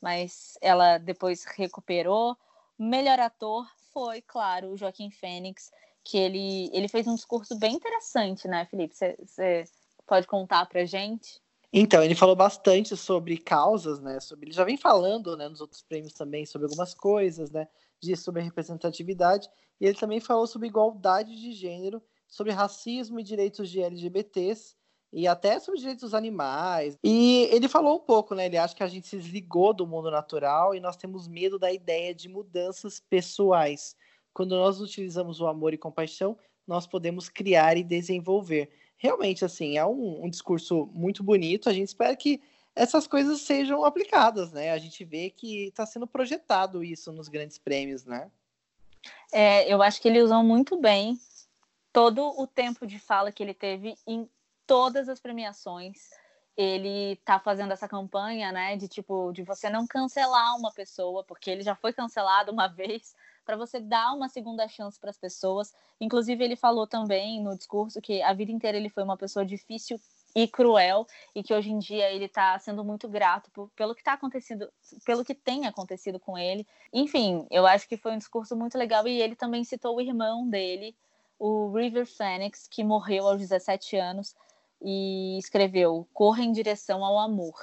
Mas 0.00 0.56
ela 0.60 0.98
depois 0.98 1.44
recuperou. 1.44 2.36
Melhor 2.78 3.18
ator 3.18 3.66
foi, 3.92 4.22
claro, 4.22 4.68
o 4.68 4.76
Joaquim 4.76 5.10
Fênix, 5.10 5.70
que 6.04 6.18
ele, 6.18 6.70
ele 6.72 6.88
fez 6.88 7.06
um 7.06 7.14
discurso 7.14 7.58
bem 7.58 7.74
interessante, 7.74 8.48
né, 8.48 8.64
Felipe? 8.66 8.94
Você 8.94 9.64
pode 10.06 10.26
contar 10.26 10.66
pra 10.66 10.84
gente? 10.84 11.40
Então, 11.72 12.02
ele 12.02 12.14
falou 12.14 12.36
bastante 12.36 12.96
sobre 12.96 13.38
causas, 13.38 14.00
né? 14.00 14.20
Sobre, 14.20 14.46
ele 14.46 14.54
já 14.54 14.64
vem 14.64 14.76
falando, 14.76 15.36
né, 15.36 15.48
nos 15.48 15.60
outros 15.60 15.82
prêmios 15.82 16.12
também 16.12 16.44
sobre 16.44 16.66
algumas 16.66 16.94
coisas, 16.94 17.50
né? 17.50 17.66
De 18.02 18.16
sobre 18.16 18.42
representatividade. 18.42 19.48
E 19.80 19.86
ele 19.86 19.98
também 19.98 20.20
falou 20.20 20.46
sobre 20.46 20.68
igualdade 20.68 21.34
de 21.40 21.52
gênero 21.52 22.02
sobre 22.32 22.50
racismo 22.50 23.20
e 23.20 23.22
direitos 23.22 23.68
de 23.68 23.82
LGBTs 23.82 24.74
e 25.12 25.28
até 25.28 25.60
sobre 25.60 25.78
direitos 25.78 26.04
dos 26.04 26.14
animais. 26.14 26.96
E 27.04 27.46
ele 27.52 27.68
falou 27.68 27.96
um 27.96 28.00
pouco, 28.00 28.34
né? 28.34 28.46
Ele 28.46 28.56
acha 28.56 28.74
que 28.74 28.82
a 28.82 28.88
gente 28.88 29.06
se 29.06 29.18
desligou 29.18 29.74
do 29.74 29.86
mundo 29.86 30.10
natural 30.10 30.74
e 30.74 30.80
nós 30.80 30.96
temos 30.96 31.28
medo 31.28 31.58
da 31.58 31.70
ideia 31.70 32.14
de 32.14 32.30
mudanças 32.30 32.98
pessoais. 32.98 33.94
Quando 34.32 34.56
nós 34.56 34.80
utilizamos 34.80 35.42
o 35.42 35.46
amor 35.46 35.74
e 35.74 35.78
compaixão, 35.78 36.38
nós 36.66 36.86
podemos 36.86 37.28
criar 37.28 37.76
e 37.76 37.84
desenvolver. 37.84 38.70
Realmente, 38.96 39.44
assim, 39.44 39.76
é 39.76 39.84
um, 39.84 40.24
um 40.24 40.30
discurso 40.30 40.88
muito 40.94 41.22
bonito. 41.22 41.68
A 41.68 41.72
gente 41.74 41.88
espera 41.88 42.16
que 42.16 42.40
essas 42.74 43.06
coisas 43.06 43.42
sejam 43.42 43.84
aplicadas, 43.84 44.52
né? 44.52 44.72
A 44.72 44.78
gente 44.78 45.04
vê 45.04 45.30
que 45.30 45.68
está 45.68 45.84
sendo 45.84 46.06
projetado 46.06 46.82
isso 46.82 47.12
nos 47.12 47.28
grandes 47.28 47.58
prêmios, 47.58 48.04
né? 48.04 48.30
É, 49.32 49.72
eu 49.72 49.82
acho 49.82 50.00
que 50.00 50.08
ele 50.08 50.22
usou 50.22 50.42
muito 50.42 50.80
bem 50.80 51.18
todo 51.92 52.22
o 52.40 52.46
tempo 52.46 52.86
de 52.86 52.98
fala 52.98 53.30
que 53.30 53.42
ele 53.42 53.54
teve 53.54 53.96
em 54.06 54.28
todas 54.66 55.08
as 55.08 55.20
premiações. 55.20 56.10
Ele 56.56 57.16
tá 57.24 57.38
fazendo 57.38 57.72
essa 57.72 57.88
campanha, 57.88 58.52
né, 58.52 58.76
de 58.76 58.86
tipo 58.86 59.32
de 59.32 59.42
você 59.42 59.70
não 59.70 59.86
cancelar 59.86 60.56
uma 60.56 60.70
pessoa, 60.72 61.24
porque 61.24 61.50
ele 61.50 61.62
já 61.62 61.74
foi 61.74 61.92
cancelado 61.92 62.52
uma 62.52 62.68
vez, 62.68 63.14
para 63.44 63.56
você 63.56 63.80
dar 63.80 64.12
uma 64.14 64.28
segunda 64.28 64.68
chance 64.68 64.98
para 64.98 65.10
as 65.10 65.18
pessoas. 65.18 65.72
Inclusive 66.00 66.42
ele 66.44 66.56
falou 66.56 66.86
também 66.86 67.42
no 67.42 67.56
discurso 67.56 68.00
que 68.00 68.22
a 68.22 68.32
vida 68.32 68.52
inteira 68.52 68.78
ele 68.78 68.88
foi 68.88 69.02
uma 69.02 69.16
pessoa 69.16 69.44
difícil 69.44 70.00
e 70.34 70.48
cruel 70.48 71.06
e 71.34 71.42
que 71.42 71.52
hoje 71.52 71.70
em 71.70 71.78
dia 71.78 72.10
ele 72.10 72.24
está 72.24 72.58
sendo 72.58 72.84
muito 72.84 73.08
grato 73.08 73.50
por, 73.50 73.70
pelo 73.70 73.94
que 73.94 74.00
está 74.00 74.14
acontecendo, 74.14 74.70
pelo 75.04 75.24
que 75.24 75.34
tem 75.34 75.66
acontecido 75.66 76.18
com 76.18 76.38
ele. 76.38 76.66
Enfim, 76.92 77.46
eu 77.50 77.66
acho 77.66 77.86
que 77.88 77.96
foi 77.96 78.12
um 78.12 78.18
discurso 78.18 78.56
muito 78.56 78.78
legal 78.78 79.06
e 79.06 79.20
ele 79.20 79.36
também 79.36 79.64
citou 79.64 79.96
o 79.96 80.00
irmão 80.00 80.48
dele, 80.48 80.96
o 81.38 81.72
River 81.72 82.06
Phoenix, 82.06 82.66
que 82.68 82.82
morreu 82.82 83.26
aos 83.26 83.38
17 83.38 83.96
anos 83.96 84.34
e 84.80 85.38
escreveu 85.38 86.08
Corra 86.12 86.42
em 86.42 86.52
direção 86.52 87.04
ao 87.04 87.18
amor. 87.18 87.54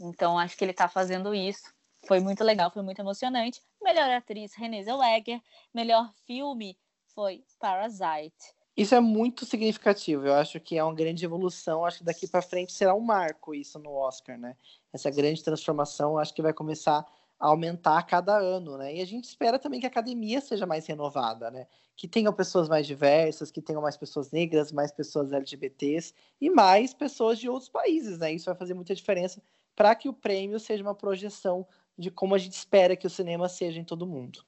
Então 0.00 0.38
acho 0.38 0.56
que 0.56 0.64
ele 0.64 0.72
está 0.72 0.88
fazendo 0.88 1.34
isso. 1.34 1.72
Foi 2.06 2.18
muito 2.18 2.42
legal, 2.42 2.70
foi 2.70 2.82
muito 2.82 3.00
emocionante. 3.00 3.62
Melhor 3.80 4.10
atriz 4.10 4.54
Renée 4.54 4.82
Zellweger, 4.82 5.40
melhor 5.72 6.10
filme 6.26 6.76
foi 7.14 7.44
Parasite. 7.58 8.54
Isso 8.80 8.94
é 8.94 9.00
muito 9.00 9.44
significativo. 9.44 10.26
Eu 10.26 10.32
acho 10.32 10.58
que 10.58 10.78
é 10.78 10.82
uma 10.82 10.94
grande 10.94 11.22
evolução. 11.22 11.84
Acho 11.84 11.98
que 11.98 12.04
daqui 12.04 12.26
para 12.26 12.40
frente 12.40 12.72
será 12.72 12.94
um 12.94 13.00
marco 13.00 13.54
isso 13.54 13.78
no 13.78 13.92
Oscar, 13.92 14.38
né? 14.38 14.56
Essa 14.90 15.10
grande 15.10 15.44
transformação, 15.44 16.16
acho 16.16 16.32
que 16.32 16.40
vai 16.40 16.54
começar 16.54 17.04
aumentar 17.38 17.98
a 17.98 18.02
cada 18.02 18.38
ano, 18.38 18.78
né? 18.78 18.96
E 18.96 19.02
a 19.02 19.06
gente 19.06 19.24
espera 19.24 19.58
também 19.58 19.80
que 19.80 19.86
a 19.86 19.90
academia 19.90 20.40
seja 20.40 20.64
mais 20.64 20.86
renovada, 20.86 21.50
né? 21.50 21.66
Que 21.94 22.08
tenham 22.08 22.32
pessoas 22.32 22.70
mais 22.70 22.86
diversas, 22.86 23.50
que 23.50 23.60
tenham 23.60 23.82
mais 23.82 23.98
pessoas 23.98 24.30
negras, 24.30 24.72
mais 24.72 24.90
pessoas 24.90 25.30
LGBTs 25.30 26.14
e 26.40 26.48
mais 26.48 26.94
pessoas 26.94 27.38
de 27.38 27.50
outros 27.50 27.68
países, 27.68 28.16
né? 28.16 28.32
Isso 28.32 28.46
vai 28.46 28.54
fazer 28.54 28.72
muita 28.72 28.94
diferença 28.94 29.42
para 29.76 29.94
que 29.94 30.08
o 30.08 30.14
prêmio 30.14 30.58
seja 30.58 30.82
uma 30.82 30.94
projeção 30.94 31.66
de 31.98 32.10
como 32.10 32.34
a 32.34 32.38
gente 32.38 32.54
espera 32.54 32.96
que 32.96 33.06
o 33.06 33.10
cinema 33.10 33.46
seja 33.46 33.78
em 33.78 33.84
todo 33.84 34.06
mundo. 34.06 34.42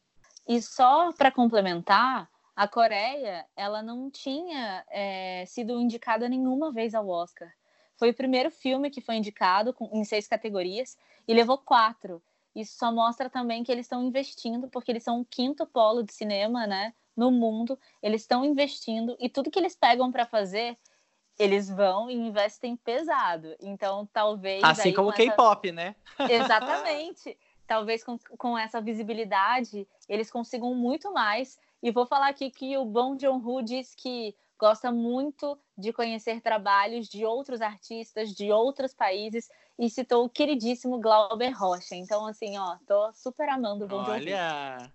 E 0.48 0.62
só 0.62 1.12
para 1.12 1.30
complementar, 1.30 2.30
a 2.54 2.68
Coreia, 2.68 3.46
ela 3.56 3.82
não 3.82 4.10
tinha 4.10 4.84
é, 4.90 5.44
sido 5.46 5.80
indicada 5.80 6.28
nenhuma 6.28 6.70
vez 6.70 6.94
ao 6.94 7.08
Oscar. 7.08 7.50
Foi 7.96 8.10
o 8.10 8.14
primeiro 8.14 8.50
filme 8.50 8.90
que 8.90 9.00
foi 9.00 9.16
indicado 9.16 9.72
com, 9.72 9.88
em 9.92 10.04
seis 10.04 10.26
categorias 10.26 10.96
e 11.26 11.32
levou 11.32 11.56
quatro. 11.56 12.22
Isso 12.54 12.76
só 12.76 12.92
mostra 12.92 13.30
também 13.30 13.64
que 13.64 13.72
eles 13.72 13.86
estão 13.86 14.02
investindo, 14.02 14.68
porque 14.68 14.92
eles 14.92 15.02
são 15.02 15.20
o 15.20 15.24
quinto 15.24 15.66
polo 15.66 16.02
de 16.02 16.12
cinema, 16.12 16.66
né, 16.66 16.92
no 17.16 17.30
mundo. 17.30 17.78
Eles 18.02 18.22
estão 18.22 18.44
investindo 18.44 19.16
e 19.18 19.28
tudo 19.28 19.50
que 19.50 19.58
eles 19.58 19.74
pegam 19.74 20.12
para 20.12 20.26
fazer, 20.26 20.76
eles 21.38 21.70
vão 21.70 22.10
e 22.10 22.14
investem 22.14 22.76
pesado. 22.76 23.56
Então, 23.60 24.06
talvez 24.12 24.62
assim 24.62 24.92
como 24.92 25.08
o 25.08 25.12
essa... 25.12 25.22
K-pop, 25.22 25.72
né? 25.72 25.96
Exatamente. 26.28 27.38
talvez 27.66 28.04
com, 28.04 28.18
com 28.36 28.58
essa 28.58 28.80
visibilidade 28.80 29.88
eles 30.06 30.30
consigam 30.30 30.74
muito 30.74 31.10
mais. 31.12 31.58
E 31.82 31.90
vou 31.90 32.06
falar 32.06 32.28
aqui 32.28 32.50
que 32.50 32.76
o 32.78 32.84
Bong 32.84 33.20
Joon-ho 33.20 33.62
diz 33.62 33.94
que 33.94 34.34
gosta 34.58 34.92
muito 34.92 35.58
de 35.76 35.92
conhecer 35.92 36.40
trabalhos 36.40 37.08
de 37.08 37.26
outros 37.26 37.60
artistas 37.60 38.32
de 38.32 38.52
outros 38.52 38.94
países 38.94 39.50
e 39.76 39.90
citou 39.90 40.24
o 40.24 40.30
queridíssimo 40.30 41.00
Glauber 41.00 41.50
Rocha. 41.50 41.96
Então, 41.96 42.26
assim, 42.26 42.56
ó, 42.56 42.76
tô 42.86 43.12
super 43.12 43.48
amando 43.48 43.84
o 43.84 43.88
Bon 43.88 44.04
Jovi. 44.04 44.32
Olha! 44.32 44.92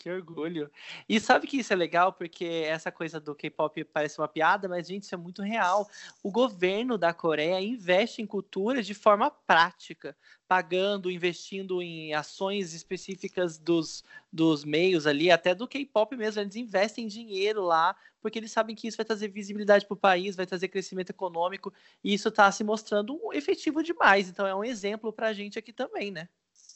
Que 0.00 0.08
orgulho. 0.08 0.70
E 1.06 1.20
sabe 1.20 1.46
que 1.46 1.58
isso 1.58 1.74
é 1.74 1.76
legal, 1.76 2.10
porque 2.10 2.64
essa 2.66 2.90
coisa 2.90 3.20
do 3.20 3.34
K-pop 3.34 3.84
parece 3.84 4.18
uma 4.18 4.26
piada, 4.26 4.66
mas, 4.66 4.88
gente, 4.88 5.02
isso 5.02 5.14
é 5.14 5.18
muito 5.18 5.42
real. 5.42 5.86
O 6.22 6.30
governo 6.30 6.96
da 6.96 7.12
Coreia 7.12 7.60
investe 7.60 8.22
em 8.22 8.26
cultura 8.26 8.82
de 8.82 8.94
forma 8.94 9.30
prática, 9.30 10.16
pagando, 10.48 11.10
investindo 11.10 11.82
em 11.82 12.14
ações 12.14 12.72
específicas 12.72 13.58
dos, 13.58 14.02
dos 14.32 14.64
meios 14.64 15.06
ali, 15.06 15.30
até 15.30 15.54
do 15.54 15.68
K-pop 15.68 16.16
mesmo. 16.16 16.40
Eles 16.40 16.56
investem 16.56 17.06
dinheiro 17.06 17.62
lá, 17.62 17.94
porque 18.22 18.38
eles 18.38 18.52
sabem 18.52 18.74
que 18.74 18.88
isso 18.88 18.96
vai 18.96 19.04
trazer 19.04 19.28
visibilidade 19.28 19.84
para 19.84 19.94
o 19.94 19.98
país, 19.98 20.34
vai 20.34 20.46
trazer 20.46 20.68
crescimento 20.68 21.10
econômico, 21.10 21.70
e 22.02 22.14
isso 22.14 22.28
está 22.28 22.50
se 22.50 22.64
mostrando 22.64 23.20
efetivo 23.34 23.82
demais. 23.82 24.30
Então, 24.30 24.46
é 24.46 24.54
um 24.54 24.64
exemplo 24.64 25.12
para 25.12 25.26
a 25.26 25.32
gente 25.34 25.58
aqui 25.58 25.74
também, 25.74 26.10
né? 26.10 26.26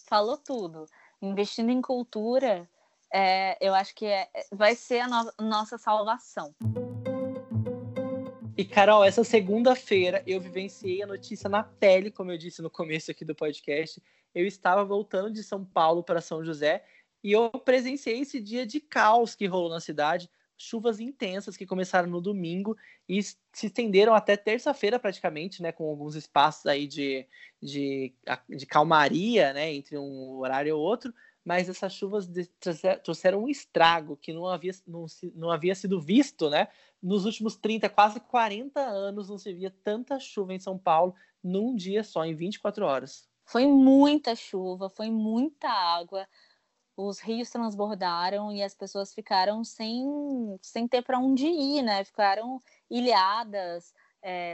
Falou 0.07 0.37
tudo. 0.37 0.85
Investindo 1.23 1.71
em 1.71 1.81
cultura 1.81 2.69
é, 3.17 3.57
eu 3.61 3.73
acho 3.73 3.95
que 3.95 4.07
é, 4.07 4.29
vai 4.51 4.75
ser 4.75 4.99
a 4.99 5.07
no 5.07 5.33
nossa 5.39 5.79
salvação. 5.79 6.53
E, 8.57 8.65
Carol, 8.65 9.05
essa 9.05 9.23
segunda-feira 9.23 10.21
eu 10.27 10.41
vivenciei 10.41 11.01
a 11.01 11.07
notícia 11.07 11.49
na 11.49 11.63
pele, 11.63 12.11
como 12.11 12.33
eu 12.33 12.39
disse 12.39 12.61
no 12.61 12.69
começo 12.69 13.13
aqui 13.13 13.25
do 13.25 13.33
podcast. 13.33 14.03
Eu 14.35 14.45
estava 14.45 14.85
voltando 14.85 15.33
de 15.33 15.45
São 15.45 15.65
Paulo 15.65 16.03
para 16.03 16.21
São 16.21 16.45
José 16.45 16.85
e 17.23 17.31
eu 17.31 17.51
presenciei 17.51 18.19
esse 18.19 18.41
dia 18.41 18.67
de 18.67 18.81
caos 18.81 19.37
que 19.37 19.47
rolou 19.47 19.71
na 19.71 19.79
cidade. 19.79 20.29
Chuvas 20.59 20.99
intensas 20.99 21.57
que 21.57 21.67
começaram 21.67 22.09
no 22.09 22.21
domingo 22.21 22.77
e 23.09 23.23
se 23.23 23.37
estenderam 23.53 24.13
até 24.13 24.37
terça-feira 24.37 24.99
praticamente, 24.99 25.63
né? 25.63 25.71
Com 25.71 25.89
alguns 25.89 26.17
espaços 26.17 26.67
aí 26.67 26.89
de, 26.89 27.25
de, 27.63 28.13
de 28.49 28.67
calmaria, 28.67 29.53
né? 29.53 29.73
Entre 29.73 29.97
um 29.97 30.39
horário 30.39 30.71
e 30.71 30.73
outro 30.73 31.15
mas 31.45 31.69
essas 31.69 31.93
chuvas 31.93 32.29
trouxeram 33.03 33.45
um 33.45 33.49
estrago 33.49 34.17
que 34.17 34.33
não 34.33 34.47
havia, 34.47 34.73
não, 34.87 35.05
não 35.35 35.51
havia 35.51 35.75
sido 35.75 36.01
visto, 36.01 36.49
né? 36.49 36.69
Nos 37.03 37.27
últimos 37.27 37.55
30, 37.57 37.89
quase 37.91 38.19
40 38.19 38.81
anos 38.81 39.29
não 39.29 39.37
se 39.37 39.53
via 39.53 39.71
tanta 39.83 40.19
chuva 40.19 40.55
em 40.55 40.59
São 40.59 40.79
Paulo 40.79 41.15
num 41.43 41.77
dia 41.77 42.03
só, 42.03 42.25
em 42.25 42.35
24 42.35 42.87
horas. 42.87 43.29
Foi 43.45 43.67
muita 43.67 44.35
chuva, 44.35 44.89
foi 44.89 45.11
muita 45.11 45.69
água. 45.69 46.27
Os 46.97 47.21
rios 47.21 47.51
transbordaram 47.51 48.51
e 48.51 48.63
as 48.63 48.75
pessoas 48.75 49.13
ficaram 49.13 49.63
sem, 49.63 50.59
sem 50.63 50.89
ter 50.89 51.03
para 51.03 51.19
onde 51.19 51.47
ir, 51.47 51.83
né? 51.83 52.05
Ficaram 52.05 52.63
ilhadas, 52.89 53.93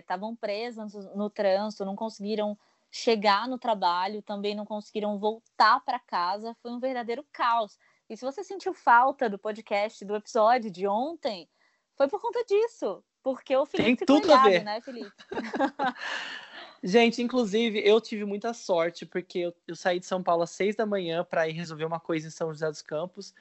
estavam 0.01 0.33
é, 0.33 0.37
presas 0.41 0.93
no, 0.93 1.17
no 1.17 1.31
trânsito, 1.31 1.85
não 1.85 1.95
conseguiram 1.95 2.59
chegar 2.91 3.47
no 3.49 3.59
trabalho, 3.59 4.23
também 4.23 4.55
não 4.55 4.65
conseguiram 4.65 5.19
voltar 5.19 5.81
para 5.85 5.99
casa, 5.99 6.57
foi 6.63 6.73
um 6.73 6.81
verdadeiro 6.81 7.25
caos. 7.33 7.79
E 8.09 8.17
se 8.17 8.25
você 8.25 8.43
sentiu 8.43 8.75
falta 8.75 9.31
do 9.31 9.39
podcast, 9.39 10.05
do 10.05 10.17
episódio 10.17 10.71
de 10.71 10.87
ontem, 10.87 11.49
foi 11.97 12.09
por 12.09 12.21
conta 12.21 12.45
disso. 12.45 13.05
Porque 13.23 13.55
o 13.55 13.67
Felipe 13.67 14.05
Tem 14.05 14.07
tudo 14.07 14.33
a 14.33 14.49
ver. 14.49 14.65
né, 14.65 14.81
Felipe? 14.81 15.13
Gente, 16.83 17.23
inclusive, 17.23 17.87
eu 17.87 18.01
tive 18.01 18.25
muita 18.25 18.55
sorte, 18.55 19.05
porque 19.05 19.39
eu, 19.41 19.55
eu 19.69 19.77
saí 19.77 20.01
de 20.01 20.07
São 20.07 20.23
Paulo 20.23 20.43
às 20.43 20.51
seis 20.51 20.75
da 20.75 20.87
manhã 20.87 21.23
para 21.23 21.47
ir 21.47 21.53
resolver 21.53 21.85
uma 21.85 22.01
coisa 22.01 22.27
em 22.27 22.31
São 22.31 22.51
José 22.51 22.67
dos 22.69 22.81
Campos. 22.81 23.35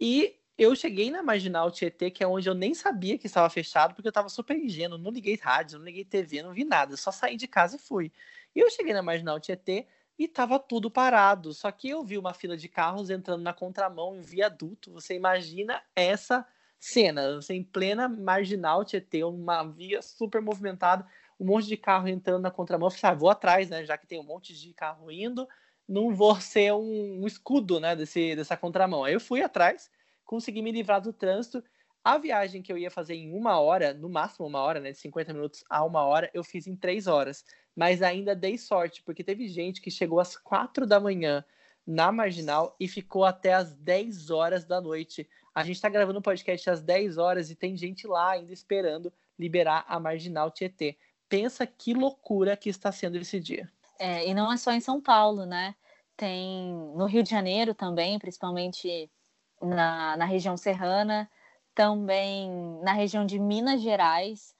E 0.00 0.39
eu 0.60 0.76
cheguei 0.76 1.10
na 1.10 1.22
Marginal 1.22 1.70
Tietê, 1.70 2.10
que 2.10 2.22
é 2.22 2.26
onde 2.26 2.46
eu 2.46 2.54
nem 2.54 2.74
sabia 2.74 3.16
que 3.16 3.26
estava 3.26 3.48
fechado, 3.48 3.94
porque 3.94 4.06
eu 4.06 4.10
estava 4.10 4.28
super 4.28 4.54
ingênuo, 4.54 4.98
não 4.98 5.10
liguei 5.10 5.38
rádio, 5.40 5.78
não 5.78 5.86
liguei 5.86 6.04
TV, 6.04 6.42
não 6.42 6.52
vi 6.52 6.64
nada, 6.64 6.98
só 6.98 7.10
saí 7.10 7.34
de 7.34 7.48
casa 7.48 7.76
e 7.76 7.78
fui. 7.78 8.12
E 8.54 8.60
eu 8.60 8.70
cheguei 8.70 8.92
na 8.92 9.02
Marginal 9.02 9.40
Tietê 9.40 9.86
e 10.18 10.24
estava 10.24 10.58
tudo 10.58 10.90
parado. 10.90 11.54
Só 11.54 11.70
que 11.72 11.88
eu 11.88 12.04
vi 12.04 12.18
uma 12.18 12.34
fila 12.34 12.58
de 12.58 12.68
carros 12.68 13.08
entrando 13.08 13.42
na 13.42 13.54
contramão 13.54 14.16
em 14.16 14.20
viaduto. 14.20 14.92
Você 14.92 15.14
imagina 15.14 15.82
essa 15.96 16.46
cena, 16.78 17.36
você 17.36 17.54
em 17.54 17.64
plena 17.64 18.06
Marginal 18.06 18.84
Tietê, 18.84 19.24
uma 19.24 19.62
via 19.64 20.02
super 20.02 20.42
movimentada 20.42 21.06
um 21.40 21.46
monte 21.46 21.66
de 21.66 21.76
carro 21.78 22.06
entrando 22.06 22.42
na 22.42 22.50
contramão. 22.50 22.88
Eu 22.88 22.90
falei, 22.90 23.16
ah, 23.16 23.18
vou 23.18 23.30
atrás, 23.30 23.70
né? 23.70 23.82
Já 23.86 23.96
que 23.96 24.06
tem 24.06 24.20
um 24.20 24.24
monte 24.24 24.52
de 24.52 24.74
carro 24.74 25.10
indo, 25.10 25.48
não 25.88 26.14
vou 26.14 26.38
ser 26.38 26.74
um, 26.74 27.22
um 27.22 27.26
escudo, 27.26 27.80
né? 27.80 27.96
Desse, 27.96 28.36
dessa 28.36 28.58
contramão. 28.58 29.04
Aí 29.04 29.14
eu 29.14 29.20
fui 29.20 29.40
atrás, 29.40 29.90
consegui 30.30 30.62
me 30.62 30.70
livrar 30.70 31.00
do 31.00 31.12
trânsito. 31.12 31.64
A 32.04 32.16
viagem 32.16 32.62
que 32.62 32.72
eu 32.72 32.78
ia 32.78 32.90
fazer 32.90 33.16
em 33.16 33.34
uma 33.34 33.58
hora, 33.58 33.92
no 33.92 34.08
máximo 34.08 34.46
uma 34.46 34.60
hora, 34.60 34.78
né? 34.78 34.92
De 34.92 34.98
50 34.98 35.32
minutos 35.32 35.64
a 35.68 35.84
uma 35.84 36.04
hora, 36.04 36.30
eu 36.32 36.44
fiz 36.44 36.68
em 36.68 36.76
três 36.76 37.08
horas. 37.08 37.44
Mas 37.74 38.00
ainda 38.00 38.32
dei 38.34 38.56
sorte, 38.56 39.02
porque 39.02 39.24
teve 39.24 39.48
gente 39.48 39.80
que 39.80 39.90
chegou 39.90 40.20
às 40.20 40.36
quatro 40.36 40.86
da 40.86 41.00
manhã 41.00 41.44
na 41.84 42.12
Marginal 42.12 42.76
e 42.78 42.86
ficou 42.86 43.24
até 43.24 43.54
às 43.54 43.74
10 43.74 44.30
horas 44.30 44.64
da 44.64 44.80
noite. 44.80 45.28
A 45.52 45.64
gente 45.64 45.76
está 45.76 45.88
gravando 45.88 46.20
o 46.20 46.22
podcast 46.22 46.70
às 46.70 46.80
10 46.80 47.18
horas 47.18 47.50
e 47.50 47.56
tem 47.56 47.76
gente 47.76 48.06
lá 48.06 48.30
ainda 48.30 48.52
esperando 48.52 49.12
liberar 49.36 49.84
a 49.88 49.98
Marginal 49.98 50.50
Tietê 50.52 50.96
pensa 51.30 51.64
que 51.64 51.94
loucura 51.94 52.56
que 52.56 52.68
está 52.68 52.90
sendo 52.90 53.16
esse 53.16 53.38
dia. 53.38 53.70
É, 53.98 54.28
e 54.28 54.34
não 54.34 54.52
é 54.52 54.56
só 54.56 54.72
em 54.72 54.80
São 54.80 55.00
Paulo, 55.00 55.46
né? 55.46 55.74
Tem 56.16 56.74
no 56.96 57.06
Rio 57.06 57.22
de 57.22 57.30
Janeiro 57.30 57.72
também, 57.72 58.18
principalmente 58.18 59.08
na, 59.60 60.16
na 60.16 60.24
região 60.24 60.56
serrana, 60.56 61.30
também 61.74 62.50
na 62.82 62.92
região 62.92 63.24
de 63.24 63.38
Minas 63.38 63.80
Gerais. 63.80 64.54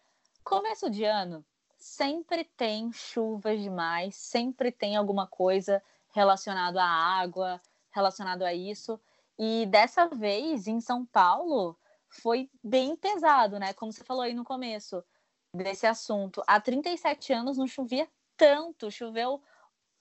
Começo 0.45 0.91
de 0.91 1.05
ano, 1.05 1.45
sempre 1.77 2.45
tem 2.45 2.93
chuvas 2.93 3.61
demais, 3.61 4.15
sempre 4.17 4.71
tem 4.71 4.97
alguma 4.97 5.27
coisa 5.27 5.83
relacionada 6.13 6.83
à 6.83 7.21
água, 7.21 7.61
relacionado 7.91 8.43
a 8.43 8.53
isso. 8.53 9.01
E 9.39 9.67
dessa 9.67 10.07
vez, 10.07 10.67
em 10.67 10.81
São 10.81 11.05
Paulo, 11.07 11.77
foi 12.09 12.51
bem 12.63 12.97
pesado, 12.97 13.59
né? 13.59 13.73
Como 13.73 13.93
você 13.93 14.05
falou 14.05 14.23
aí 14.23 14.35
no 14.35 14.45
começo 14.45 15.03
desse 15.55 15.87
assunto. 15.87 16.43
Há 16.47 16.61
37 16.61 17.33
anos 17.33 17.57
não 17.57 17.67
chovia 17.67 18.09
tanto, 18.37 18.91
choveu 18.91 19.43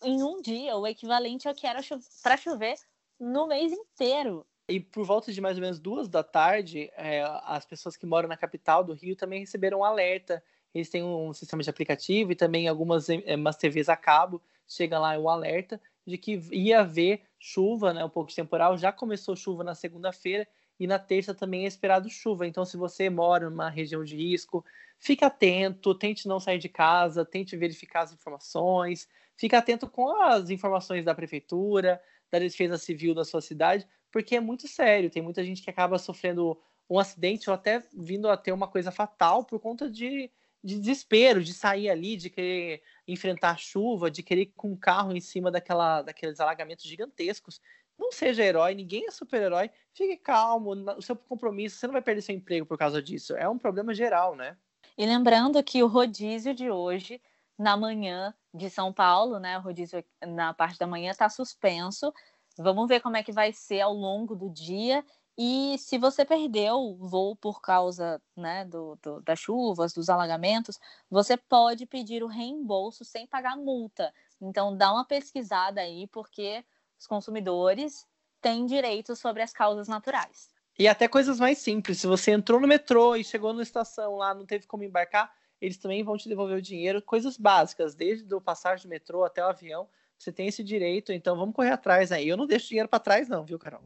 em 0.01 0.23
um 0.23 0.41
dia, 0.41 0.75
o 0.77 0.87
equivalente 0.87 1.47
ao 1.47 1.53
que 1.53 1.67
era 1.67 1.81
para 2.23 2.37
chover 2.37 2.75
no 3.19 3.47
mês 3.47 3.71
inteiro. 3.71 4.45
E 4.69 4.79
por 4.79 5.03
volta 5.05 5.31
de 5.31 5.41
mais 5.41 5.57
ou 5.57 5.61
menos 5.61 5.79
duas 5.79 6.07
da 6.07 6.23
tarde, 6.23 6.91
é, 6.95 7.23
as 7.43 7.65
pessoas 7.65 7.97
que 7.97 8.05
moram 8.05 8.29
na 8.29 8.38
capital 8.38 8.83
do 8.83 8.93
Rio 8.93 9.15
também 9.15 9.39
receberam 9.39 9.79
um 9.79 9.83
alerta. 9.83 10.43
Eles 10.73 10.89
têm 10.89 11.03
um 11.03 11.33
sistema 11.33 11.63
de 11.63 11.69
aplicativo 11.69 12.31
e 12.31 12.35
também 12.35 12.67
algumas 12.67 13.09
é, 13.09 13.35
umas 13.35 13.57
TVs 13.57 13.89
a 13.89 13.97
cabo. 13.97 14.41
Chega 14.67 14.99
lá 14.99 15.17
o 15.17 15.23
um 15.23 15.29
alerta 15.29 15.81
de 16.05 16.17
que 16.17 16.39
ia 16.51 16.81
haver 16.81 17.23
chuva, 17.39 17.93
né, 17.93 18.05
um 18.05 18.09
pouco 18.09 18.29
de 18.29 18.35
temporal. 18.35 18.77
Já 18.77 18.91
começou 18.91 19.35
chuva 19.35 19.63
na 19.63 19.73
segunda-feira 19.73 20.47
e 20.79 20.88
na 20.88 20.99
terça 20.99 21.33
também 21.33 21.65
é 21.65 21.67
esperado 21.67 22.09
chuva. 22.09 22.47
Então, 22.47 22.63
se 22.63 22.77
você 22.77 23.09
mora 23.09 23.49
numa 23.49 23.69
região 23.69 24.03
de 24.03 24.15
risco, 24.15 24.63
fique 24.97 25.25
atento, 25.25 25.95
tente 25.95 26.27
não 26.27 26.39
sair 26.39 26.59
de 26.59 26.69
casa, 26.69 27.25
tente 27.25 27.57
verificar 27.57 28.01
as 28.01 28.13
informações, 28.13 29.07
fique 29.35 29.55
atento 29.55 29.89
com 29.89 30.21
as 30.21 30.49
informações 30.49 31.03
da 31.03 31.15
prefeitura, 31.15 32.01
da 32.31 32.39
defesa 32.39 32.77
civil 32.77 33.13
da 33.13 33.25
sua 33.25 33.41
cidade, 33.41 33.88
porque 34.12 34.36
é 34.36 34.39
muito 34.39 34.67
sério. 34.67 35.09
Tem 35.09 35.21
muita 35.21 35.43
gente 35.43 35.62
que 35.62 35.69
acaba 35.69 35.98
sofrendo 35.98 36.59
um 36.89 36.98
acidente 36.98 37.50
ou 37.50 37.53
até 37.53 37.83
vindo 37.93 38.27
a 38.27 38.38
ter 38.38 38.51
uma 38.51 38.67
coisa 38.67 38.91
fatal 38.91 39.43
por 39.43 39.59
conta 39.59 39.89
de, 39.89 40.31
de 40.63 40.79
desespero, 40.79 41.43
de 41.43 41.53
sair 41.53 41.89
ali, 41.89 42.17
de 42.17 42.29
querer 42.29 42.81
enfrentar 43.07 43.59
chuva, 43.59 44.09
de 44.09 44.23
querer 44.23 44.41
ir 44.41 44.53
com 44.56 44.71
um 44.71 44.77
carro 44.77 45.15
em 45.15 45.21
cima 45.21 45.51
daquela, 45.51 46.01
daqueles 46.01 46.39
alagamentos 46.39 46.86
gigantescos. 46.86 47.62
Não 47.97 48.12
seja 48.12 48.43
herói, 48.43 48.73
ninguém 48.73 49.06
é 49.08 49.12
super-herói. 49.12 49.69
Fique 49.93 50.17
calmo, 50.17 50.71
o 50.97 51.01
seu 51.01 51.15
compromisso, 51.15 51.77
você 51.77 51.86
não 51.86 51.93
vai 51.93 52.01
perder 52.01 52.21
seu 52.21 52.34
emprego 52.34 52.65
por 52.65 52.77
causa 52.77 53.01
disso. 53.01 53.36
É 53.36 53.47
um 53.47 53.58
problema 53.58 53.93
geral, 53.93 54.36
né? 54.36 54.58
E 54.97 55.06
lembrando 55.06 55.62
que 55.63 55.84
o 55.84 55.88
rodízio 55.88 56.53
de 56.53 56.71
hoje, 56.71 57.21
na 57.58 57.75
manhã 57.75 58.34
de 58.53 58.69
São 58.69 58.91
Paulo, 58.91 59.39
né? 59.39 59.57
O 59.57 59.62
rodízio 59.62 60.03
na 60.25 60.53
parte 60.53 60.77
da 60.77 60.88
manhã 60.88 61.12
está 61.12 61.29
suspenso. 61.29 62.13
Vamos 62.57 62.88
ver 62.88 62.99
como 63.01 63.17
é 63.17 63.23
que 63.23 63.31
vai 63.31 63.53
ser 63.53 63.81
ao 63.81 63.93
longo 63.93 64.35
do 64.35 64.49
dia. 64.49 65.03
E 65.38 65.77
se 65.77 65.97
você 65.97 66.25
perdeu 66.25 66.75
o 66.75 66.95
voo 67.07 67.33
por 67.33 67.62
causa 67.62 68.21
né, 68.35 68.65
do, 68.65 68.97
do, 69.01 69.21
das 69.21 69.39
chuvas, 69.39 69.93
dos 69.93 70.09
alagamentos, 70.09 70.77
você 71.09 71.38
pode 71.38 71.85
pedir 71.85 72.21
o 72.21 72.27
reembolso 72.27 73.05
sem 73.05 73.25
pagar 73.25 73.55
multa. 73.55 74.13
Então, 74.41 74.75
dá 74.75 74.91
uma 74.91 75.05
pesquisada 75.05 75.79
aí, 75.79 76.07
porque 76.07 76.65
os 76.99 77.07
consumidores 77.07 78.05
têm 78.41 78.65
direitos 78.65 79.19
sobre 79.19 79.41
as 79.41 79.53
causas 79.53 79.88
naturais. 79.88 80.49
E 80.77 80.88
até 80.88 81.07
coisas 81.07 81.39
mais 81.39 81.57
simples. 81.57 82.01
Se 82.01 82.07
você 82.07 82.31
entrou 82.31 82.59
no 82.59 82.67
metrô 82.67 83.15
e 83.15 83.23
chegou 83.23 83.53
na 83.53 83.63
estação 83.63 84.17
lá, 84.17 84.33
não 84.33 84.45
teve 84.45 84.67
como 84.67 84.83
embarcar, 84.83 85.33
eles 85.62 85.78
também 85.78 86.04
vão 86.04 86.17
te 86.17 86.30
devolver 86.30 86.58
o 86.58 86.62
dinheiro. 86.62 87.02
Coisas 87.02 87.38
básicas, 87.38 87.95
desde 87.95 88.34
o 88.34 88.41
passagem 88.41 88.84
do 88.84 88.89
metrô 88.89 89.24
até 89.24 89.43
o 89.43 89.50
avião. 89.50 89.88
Você 90.17 90.32
tem 90.32 90.48
esse 90.48 90.63
direito, 90.63 91.13
então 91.13 91.38
vamos 91.38 91.56
correr 91.56 91.72
atrás 91.72 92.12
aí. 92.12 92.28
Eu 92.28 92.38
não 92.38 92.45
deixo 92.45 92.67
dinheiro 92.67 92.89
para 92.89 93.00
trás, 93.00 93.30
não, 93.30 93.45
viu, 93.45 93.58
Carol? 93.58 93.82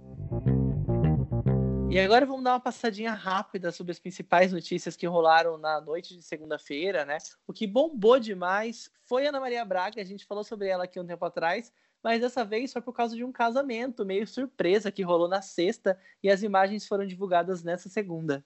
E 1.93 1.99
agora 1.99 2.25
vamos 2.25 2.43
dar 2.43 2.53
uma 2.53 2.59
passadinha 2.59 3.13
rápida 3.13 3.71
sobre 3.71 3.91
as 3.91 3.99
principais 3.99 4.51
notícias 4.51 4.95
que 4.95 5.05
rolaram 5.05 5.59
na 5.59 5.79
noite 5.79 6.17
de 6.17 6.23
segunda-feira, 6.23 7.05
né? 7.05 7.19
O 7.45 7.53
que 7.53 7.67
bombou 7.67 8.19
demais 8.19 8.89
foi 9.03 9.27
a 9.27 9.29
Ana 9.29 9.39
Maria 9.39 9.63
Braga, 9.63 10.01
a 10.01 10.03
gente 10.03 10.25
falou 10.25 10.43
sobre 10.43 10.67
ela 10.67 10.85
aqui 10.85 10.99
um 10.99 11.05
tempo 11.05 11.23
atrás, 11.23 11.71
mas 12.03 12.19
dessa 12.19 12.43
vez 12.43 12.73
foi 12.73 12.81
por 12.81 12.93
causa 12.93 13.15
de 13.15 13.23
um 13.23 13.31
casamento 13.31 14.03
meio 14.03 14.25
surpresa 14.25 14.91
que 14.91 15.03
rolou 15.03 15.27
na 15.27 15.43
sexta 15.43 15.95
e 16.23 16.31
as 16.31 16.41
imagens 16.41 16.87
foram 16.87 17.05
divulgadas 17.05 17.61
nessa 17.61 17.87
segunda. 17.89 18.43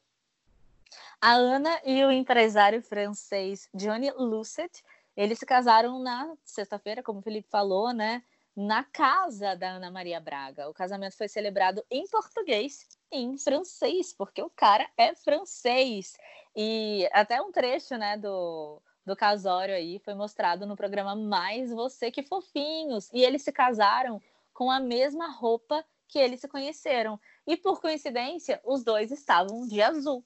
A 1.21 1.33
Ana 1.33 1.81
e 1.85 2.03
o 2.05 2.11
empresário 2.11 2.81
francês 2.81 3.67
Johnny 3.73 4.11
Lucet, 4.11 4.83
eles 5.15 5.39
se 5.39 5.45
casaram 5.45 5.99
na 5.99 6.35
sexta-feira, 6.45 7.01
como 7.01 7.19
o 7.19 7.21
Felipe 7.23 7.49
falou, 7.49 7.91
né? 7.91 8.23
Na 8.55 8.83
casa 8.83 9.55
da 9.55 9.71
Ana 9.71 9.89
Maria 9.89 10.19
Braga. 10.19 10.69
O 10.69 10.73
casamento 10.73 11.17
foi 11.17 11.27
celebrado 11.27 11.83
em 11.89 12.07
português 12.07 12.87
e 13.11 13.17
em 13.17 13.37
francês, 13.37 14.13
porque 14.13 14.41
o 14.41 14.49
cara 14.49 14.87
é 14.97 15.15
francês. 15.15 16.15
E 16.55 17.07
até 17.11 17.41
um 17.41 17.51
trecho, 17.51 17.97
né, 17.97 18.17
do, 18.17 18.81
do 19.05 19.15
casório 19.15 19.75
aí 19.75 19.99
foi 19.99 20.13
mostrado 20.13 20.65
no 20.65 20.75
programa 20.75 21.15
Mais 21.15 21.71
Você 21.71 22.11
Que 22.11 22.23
Fofinhos. 22.23 23.09
E 23.13 23.23
eles 23.23 23.41
se 23.43 23.51
casaram 23.51 24.21
com 24.53 24.71
a 24.71 24.79
mesma 24.79 25.31
roupa 25.31 25.85
que 26.07 26.19
eles 26.19 26.41
se 26.41 26.47
conheceram. 26.47 27.19
E 27.45 27.57
por 27.57 27.79
coincidência, 27.79 28.59
os 28.63 28.83
dois 28.83 29.11
estavam 29.11 29.67
de 29.67 29.81
azul. 29.81 30.25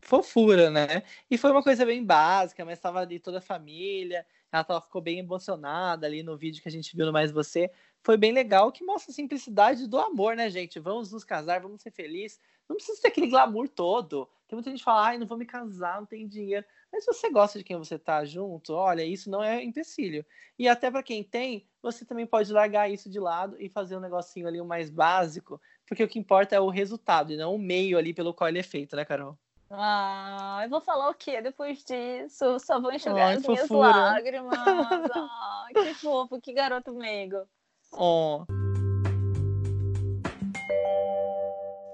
Fofura, 0.00 0.70
né? 0.70 1.02
E 1.30 1.36
foi 1.36 1.50
uma 1.50 1.62
coisa 1.62 1.84
bem 1.84 2.04
básica, 2.04 2.64
mas 2.64 2.78
estava 2.78 3.00
ali 3.00 3.18
toda 3.18 3.38
a 3.38 3.42
família. 3.42 4.24
Ela 4.50 4.64
tava, 4.64 4.80
ficou 4.80 5.02
bem 5.02 5.18
emocionada 5.18 6.06
ali 6.06 6.22
no 6.22 6.36
vídeo 6.36 6.62
que 6.62 6.68
a 6.68 6.72
gente 6.72 6.96
viu 6.96 7.04
no 7.04 7.12
Mais 7.12 7.30
Você. 7.30 7.70
Foi 8.02 8.16
bem 8.16 8.32
legal, 8.32 8.72
que 8.72 8.84
mostra 8.84 9.10
a 9.12 9.14
simplicidade 9.14 9.86
do 9.86 9.98
amor, 9.98 10.36
né, 10.36 10.48
gente? 10.48 10.78
Vamos 10.78 11.12
nos 11.12 11.24
casar, 11.24 11.60
vamos 11.60 11.82
ser 11.82 11.90
felizes. 11.90 12.40
Não 12.68 12.76
precisa 12.76 13.00
ter 13.02 13.08
aquele 13.08 13.28
glamour 13.28 13.68
todo. 13.68 14.28
Tem 14.46 14.56
muita 14.56 14.70
gente 14.70 14.78
que 14.78 14.84
fala, 14.84 15.08
ai, 15.08 15.18
não 15.18 15.26
vou 15.26 15.36
me 15.36 15.44
casar, 15.44 15.98
não 16.00 16.06
tenho 16.06 16.28
dinheiro. 16.28 16.64
Mas 16.90 17.04
se 17.04 17.12
você 17.12 17.30
gosta 17.30 17.58
de 17.58 17.64
quem 17.64 17.76
você 17.76 17.98
tá 17.98 18.24
junto, 18.24 18.72
olha, 18.72 19.04
isso 19.04 19.30
não 19.30 19.42
é 19.42 19.62
empecilho. 19.62 20.24
E 20.58 20.66
até 20.68 20.90
para 20.90 21.02
quem 21.02 21.22
tem, 21.22 21.66
você 21.82 22.04
também 22.04 22.26
pode 22.26 22.50
largar 22.52 22.90
isso 22.90 23.10
de 23.10 23.20
lado 23.20 23.56
e 23.58 23.68
fazer 23.68 23.96
um 23.96 24.00
negocinho 24.00 24.46
ali 24.46 24.60
o 24.60 24.64
mais 24.64 24.88
básico, 24.88 25.60
porque 25.86 26.02
o 26.02 26.08
que 26.08 26.18
importa 26.18 26.56
é 26.56 26.60
o 26.60 26.70
resultado 26.70 27.32
e 27.32 27.36
não 27.36 27.54
o 27.54 27.58
meio 27.58 27.98
ali 27.98 28.14
pelo 28.14 28.32
qual 28.32 28.48
ele 28.48 28.58
é 28.58 28.62
feito, 28.62 28.96
né, 28.96 29.04
Carol? 29.04 29.38
Ah, 29.70 30.60
eu 30.62 30.70
vou 30.70 30.80
falar 30.80 31.10
o 31.10 31.14
quê 31.14 31.42
depois 31.42 31.84
disso? 31.84 32.58
Só 32.58 32.80
vou 32.80 32.92
enxugar 32.92 33.28
Ai, 33.28 33.34
as 33.34 33.46
minhas 33.46 33.68
lágrimas. 33.68 34.58
ah, 35.14 35.66
que 35.72 35.94
fofo, 35.94 36.40
que 36.40 36.54
garoto 36.54 36.94
meigo. 36.94 37.46
Oh. 37.92 38.44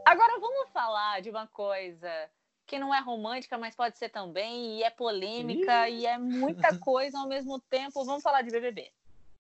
Agora 0.07 0.39
vamos 0.39 0.71
falar 0.71 1.21
de 1.21 1.31
uma 1.31 1.49
coisa 1.49 2.11
que 2.67 2.79
não 2.79 2.95
é 2.95 3.01
romântica, 3.01 3.59
mas 3.59 3.75
pode 3.75 3.99
ser 3.99 4.09
também, 4.09 4.79
e 4.79 4.83
é 4.85 4.91
polêmica, 4.91 5.89
Ih. 5.89 6.01
e 6.01 6.07
é 6.07 6.17
muita 6.17 6.79
coisa 6.79 7.19
ao 7.19 7.29
mesmo 7.29 7.61
tempo. 7.69 8.05
Vamos 8.05 8.23
falar 8.23 8.43
de 8.43 8.51
BBB. 8.51 8.93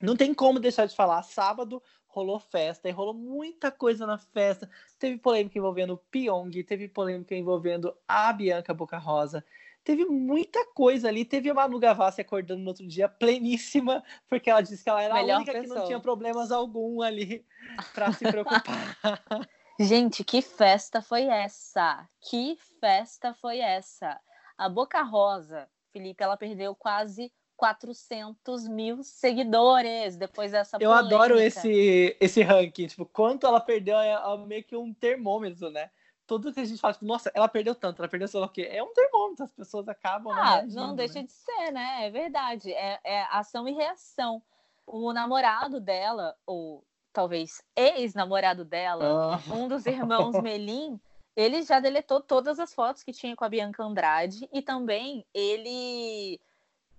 Não 0.04 0.16
tem 0.16 0.34
como 0.34 0.60
deixar 0.60 0.86
de 0.86 0.94
falar. 0.94 1.22
Sábado 1.22 1.82
rolou 2.06 2.38
festa, 2.38 2.88
e 2.88 2.92
rolou 2.92 3.12
muita 3.12 3.72
coisa 3.72 4.06
na 4.06 4.16
festa. 4.16 4.70
Teve 4.98 5.18
polêmica 5.18 5.58
envolvendo 5.58 5.94
o 5.94 5.98
Pyong, 5.98 6.62
teve 6.62 6.88
polêmica 6.88 7.34
envolvendo 7.34 7.92
a 8.06 8.32
Bianca 8.32 8.72
Boca 8.72 8.98
Rosa. 8.98 9.44
Teve 9.82 10.06
muita 10.06 10.64
coisa 10.72 11.08
ali. 11.08 11.24
Teve 11.24 11.50
a 11.50 11.54
Manu 11.54 11.78
Gavassi 11.78 12.20
acordando 12.20 12.62
no 12.62 12.68
outro 12.68 12.86
dia 12.86 13.08
pleníssima, 13.08 14.02
porque 14.28 14.48
ela 14.48 14.62
disse 14.62 14.82
que 14.82 14.88
ela 14.88 15.02
era 15.02 15.14
Melhor 15.14 15.34
a 15.34 15.36
única 15.38 15.52
pessoa. 15.52 15.68
que 15.68 15.80
não 15.80 15.86
tinha 15.86 16.00
problemas 16.00 16.50
algum 16.50 17.02
ali 17.02 17.44
para 17.92 18.12
se 18.12 18.24
preocupar. 18.24 18.96
Gente, 19.78 20.22
que 20.22 20.40
festa 20.40 21.02
foi 21.02 21.24
essa? 21.24 22.08
Que 22.30 22.56
festa 22.80 23.34
foi 23.34 23.58
essa? 23.58 24.18
A 24.56 24.68
Boca 24.68 25.02
Rosa, 25.02 25.68
Felipe, 25.92 26.22
ela 26.22 26.36
perdeu 26.36 26.76
quase 26.76 27.32
400 27.56 28.68
mil 28.68 29.02
seguidores 29.02 30.16
depois 30.16 30.52
dessa 30.52 30.76
Eu 30.80 30.90
polêmica. 30.90 31.14
adoro 31.16 31.38
esse, 31.38 32.16
esse 32.20 32.42
ranking. 32.42 32.86
Tipo, 32.86 33.06
quanto 33.06 33.46
ela 33.46 33.60
perdeu 33.60 33.96
é, 33.98 34.12
é 34.12 34.36
meio 34.38 34.64
que 34.64 34.76
um 34.76 34.92
termômetro, 34.92 35.70
né? 35.70 35.90
Tudo 36.26 36.52
que 36.52 36.60
a 36.60 36.64
gente 36.64 36.80
fala, 36.80 36.94
tipo, 36.94 37.04
nossa, 37.04 37.30
ela 37.34 37.48
perdeu 37.48 37.74
tanto, 37.74 38.00
ela 38.00 38.08
perdeu 38.08 38.26
sei 38.26 38.40
lá 38.40 38.46
o 38.46 38.50
quê. 38.50 38.68
É 38.70 38.82
um 38.82 38.92
termômetro, 38.92 39.44
as 39.44 39.52
pessoas 39.52 39.88
acabam. 39.88 40.32
Ah, 40.32 40.62
não 40.66 40.90
né? 40.90 40.96
deixa 40.96 41.22
de 41.22 41.30
ser, 41.30 41.70
né? 41.70 42.06
É 42.06 42.10
verdade. 42.10 42.72
É, 42.72 42.98
é 43.04 43.22
ação 43.30 43.68
e 43.68 43.72
reação. 43.72 44.42
O 44.86 45.12
namorado 45.12 45.80
dela, 45.80 46.34
ou 46.46 46.84
talvez 47.12 47.62
ex-namorado 47.76 48.64
dela, 48.64 49.36
ah. 49.36 49.54
um 49.54 49.68
dos 49.68 49.86
irmãos 49.86 50.32
Melim, 50.42 50.98
ele 51.36 51.62
já 51.62 51.80
deletou 51.80 52.20
todas 52.20 52.58
as 52.58 52.72
fotos 52.72 53.02
que 53.02 53.12
tinha 53.12 53.36
com 53.36 53.44
a 53.44 53.48
Bianca 53.48 53.82
Andrade 53.82 54.48
e 54.52 54.62
também 54.62 55.26
ele 55.34 56.40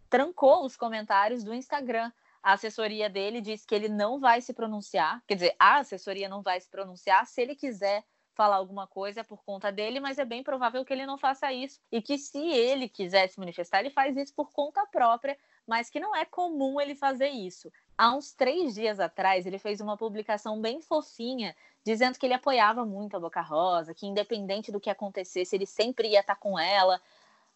trancou 0.09 0.65
os 0.65 0.75
comentários 0.75 1.43
do 1.43 1.53
Instagram. 1.53 2.11
A 2.41 2.53
assessoria 2.53 3.09
dele 3.09 3.41
diz 3.41 3.65
que 3.65 3.73
ele 3.73 3.89
não 3.89 4.19
vai 4.19 4.39
se 4.41 4.53
pronunciar, 4.53 5.23
quer 5.27 5.35
dizer, 5.35 5.55
a 5.57 5.77
assessoria 5.77 6.29
não 6.29 6.41
vai 6.41 6.59
se 6.61 6.69
pronunciar. 6.69 7.25
Se 7.25 7.41
ele 7.41 7.55
quiser 7.55 8.03
falar 8.35 8.57
alguma 8.57 8.85
coisa 8.85 9.21
é 9.21 9.23
por 9.23 9.43
conta 9.43 9.71
dele, 9.71 9.99
mas 9.99 10.19
é 10.19 10.25
bem 10.25 10.43
provável 10.43 10.83
que 10.85 10.93
ele 10.93 11.05
não 11.05 11.17
faça 11.17 11.51
isso. 11.51 11.79
E 11.91 12.01
que 12.01 12.17
se 12.17 12.37
ele 12.37 12.87
quiser 12.89 13.27
se 13.29 13.39
manifestar, 13.39 13.79
ele 13.79 13.89
faz 13.89 14.15
isso 14.15 14.33
por 14.35 14.51
conta 14.51 14.85
própria, 14.85 15.37
mas 15.65 15.89
que 15.89 15.99
não 15.99 16.15
é 16.15 16.25
comum 16.25 16.79
ele 16.79 16.93
fazer 16.93 17.29
isso. 17.29 17.71
Há 17.97 18.13
uns 18.13 18.33
três 18.33 18.75
dias 18.75 18.99
atrás, 18.99 19.45
ele 19.45 19.57
fez 19.57 19.79
uma 19.79 19.97
publicação 19.97 20.61
bem 20.61 20.81
fofinha, 20.81 21.55
dizendo 21.83 22.19
que 22.19 22.25
ele 22.25 22.33
apoiava 22.33 22.85
muito 22.85 23.15
a 23.15 23.19
Boca 23.19 23.41
Rosa, 23.41 23.93
que 23.93 24.05
independente 24.05 24.71
do 24.71 24.81
que 24.81 24.89
acontecesse, 24.89 25.55
ele 25.55 25.65
sempre 25.65 26.09
ia 26.09 26.19
estar 26.19 26.35
com 26.35 26.59
ela. 26.59 27.01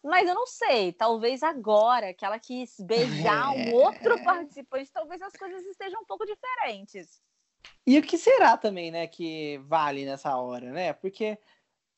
Mas 0.02 0.26
eu 0.26 0.34
não 0.34 0.46
sei, 0.46 0.92
talvez 0.92 1.42
agora 1.42 2.14
que 2.14 2.24
ela 2.24 2.38
quis 2.38 2.76
beijar 2.80 3.50
um 3.50 3.74
outro 3.74 4.16
participante, 4.24 4.90
talvez 4.92 5.20
as 5.20 5.34
coisas 5.34 5.64
estejam 5.66 6.00
um 6.00 6.06
pouco 6.06 6.24
diferentes. 6.24 7.20
E 7.86 7.98
o 7.98 8.02
que 8.02 8.16
será 8.16 8.56
também, 8.56 8.90
né, 8.90 9.06
que 9.06 9.58
vale 9.66 10.06
nessa 10.06 10.34
hora, 10.36 10.72
né? 10.72 10.94
Porque, 10.94 11.38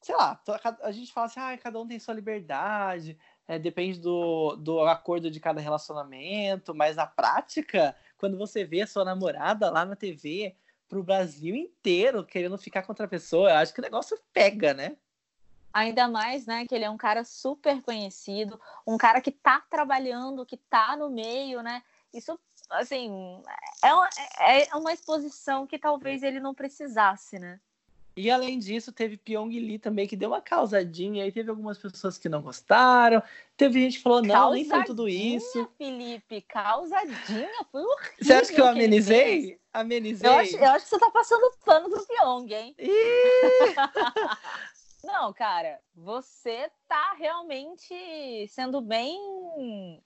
sei 0.01 0.17
lá, 0.17 0.41
a 0.83 0.91
gente 0.91 1.13
fala 1.13 1.27
assim, 1.27 1.41
ah, 1.41 1.57
cada 1.59 1.81
um 1.81 1.87
tem 1.87 2.01
sua 2.01 2.15
liberdade, 2.15 3.17
é, 3.47 3.59
depende 3.59 4.01
do, 4.01 4.57
do 4.57 4.81
acordo 4.81 5.31
de 5.31 5.39
cada 5.39 5.61
relacionamento, 5.61 6.75
mas 6.75 6.97
na 6.97 7.07
prática, 7.07 7.97
quando 8.17 8.37
você 8.37 8.65
vê 8.65 8.83
a 8.83 8.87
sua 8.87 9.05
namorada 9.05 9.71
lá 9.71 9.85
na 9.85 9.95
TV, 9.95 10.57
pro 10.89 11.03
Brasil 11.03 11.55
inteiro 11.55 12.25
querendo 12.25 12.59
ficar 12.59 12.83
com 12.83 12.93
outra 12.93 13.09
pessoa, 13.09 13.51
eu 13.51 13.57
acho 13.57 13.73
que 13.73 13.81
o 13.81 13.83
negócio 13.83 14.19
pega, 14.33 14.75
né? 14.75 14.97
Ainda 15.73 16.09
mais, 16.09 16.47
né, 16.47 16.67
que 16.67 16.75
ele 16.75 16.85
é 16.85 16.91
um 16.91 16.97
cara 16.97 17.25
super 17.25 17.81
conhecido, 17.83 18.61
um 18.87 18.99
cara 18.99 19.21
que 19.21 19.31
tá 19.31 19.63
trabalhando, 19.71 20.45
que 20.45 20.57
tá 20.57 20.97
no 20.97 21.09
meio, 21.09 21.63
né? 21.63 21.83
Isso, 22.13 22.39
assim, 22.71 23.41
é 23.83 23.95
uma, 23.95 24.11
é 24.41 24.77
uma 24.77 24.93
exposição 24.93 25.67
que 25.67 25.79
talvez 25.79 26.23
ele 26.23 26.41
não 26.41 26.55
precisasse, 26.55 27.39
né? 27.39 27.59
E 28.15 28.31
além 28.31 28.59
disso, 28.59 28.93
teve 28.93 29.17
Pyong 29.17 29.49
Lee 29.49 29.79
também, 29.79 30.07
que 30.07 30.17
deu 30.17 30.31
uma 30.31 30.43
causadinha, 30.43 31.25
aí 31.25 31.33
teve 31.33 31.49
algumas 31.49 31.79
pessoas 31.79 32.19
que 32.19 32.29
não 32.29 32.43
gostaram, 32.43 33.23
teve 33.57 33.81
gente 33.81 33.97
que 33.97 34.03
falou, 34.03 34.21
não, 34.21 34.35
causadinha, 34.35 34.63
nem 34.63 34.71
foi 34.71 34.85
tudo 34.85 35.09
isso. 35.09 35.71
Felipe, 35.79 36.43
causadinha, 36.43 37.49
foi 37.71 37.83
horrível. 37.83 38.13
Você 38.21 38.33
acha 38.35 38.53
que 38.53 38.61
eu 38.61 38.67
amenizei? 38.67 39.59
Amenizei. 39.73 40.29
Eu 40.29 40.35
acho, 40.35 40.57
eu 40.59 40.71
acho 40.73 40.85
que 40.85 40.91
você 40.91 40.99
tá 40.99 41.11
passando 41.11 41.51
pano 41.65 41.89
pro 41.89 42.07
Pyong, 42.07 42.53
hein? 42.53 42.77
Não, 45.05 45.33
cara, 45.33 45.81
você 45.95 46.71
tá 46.87 47.15
realmente 47.15 48.47
sendo 48.49 48.81
bem 48.81 49.19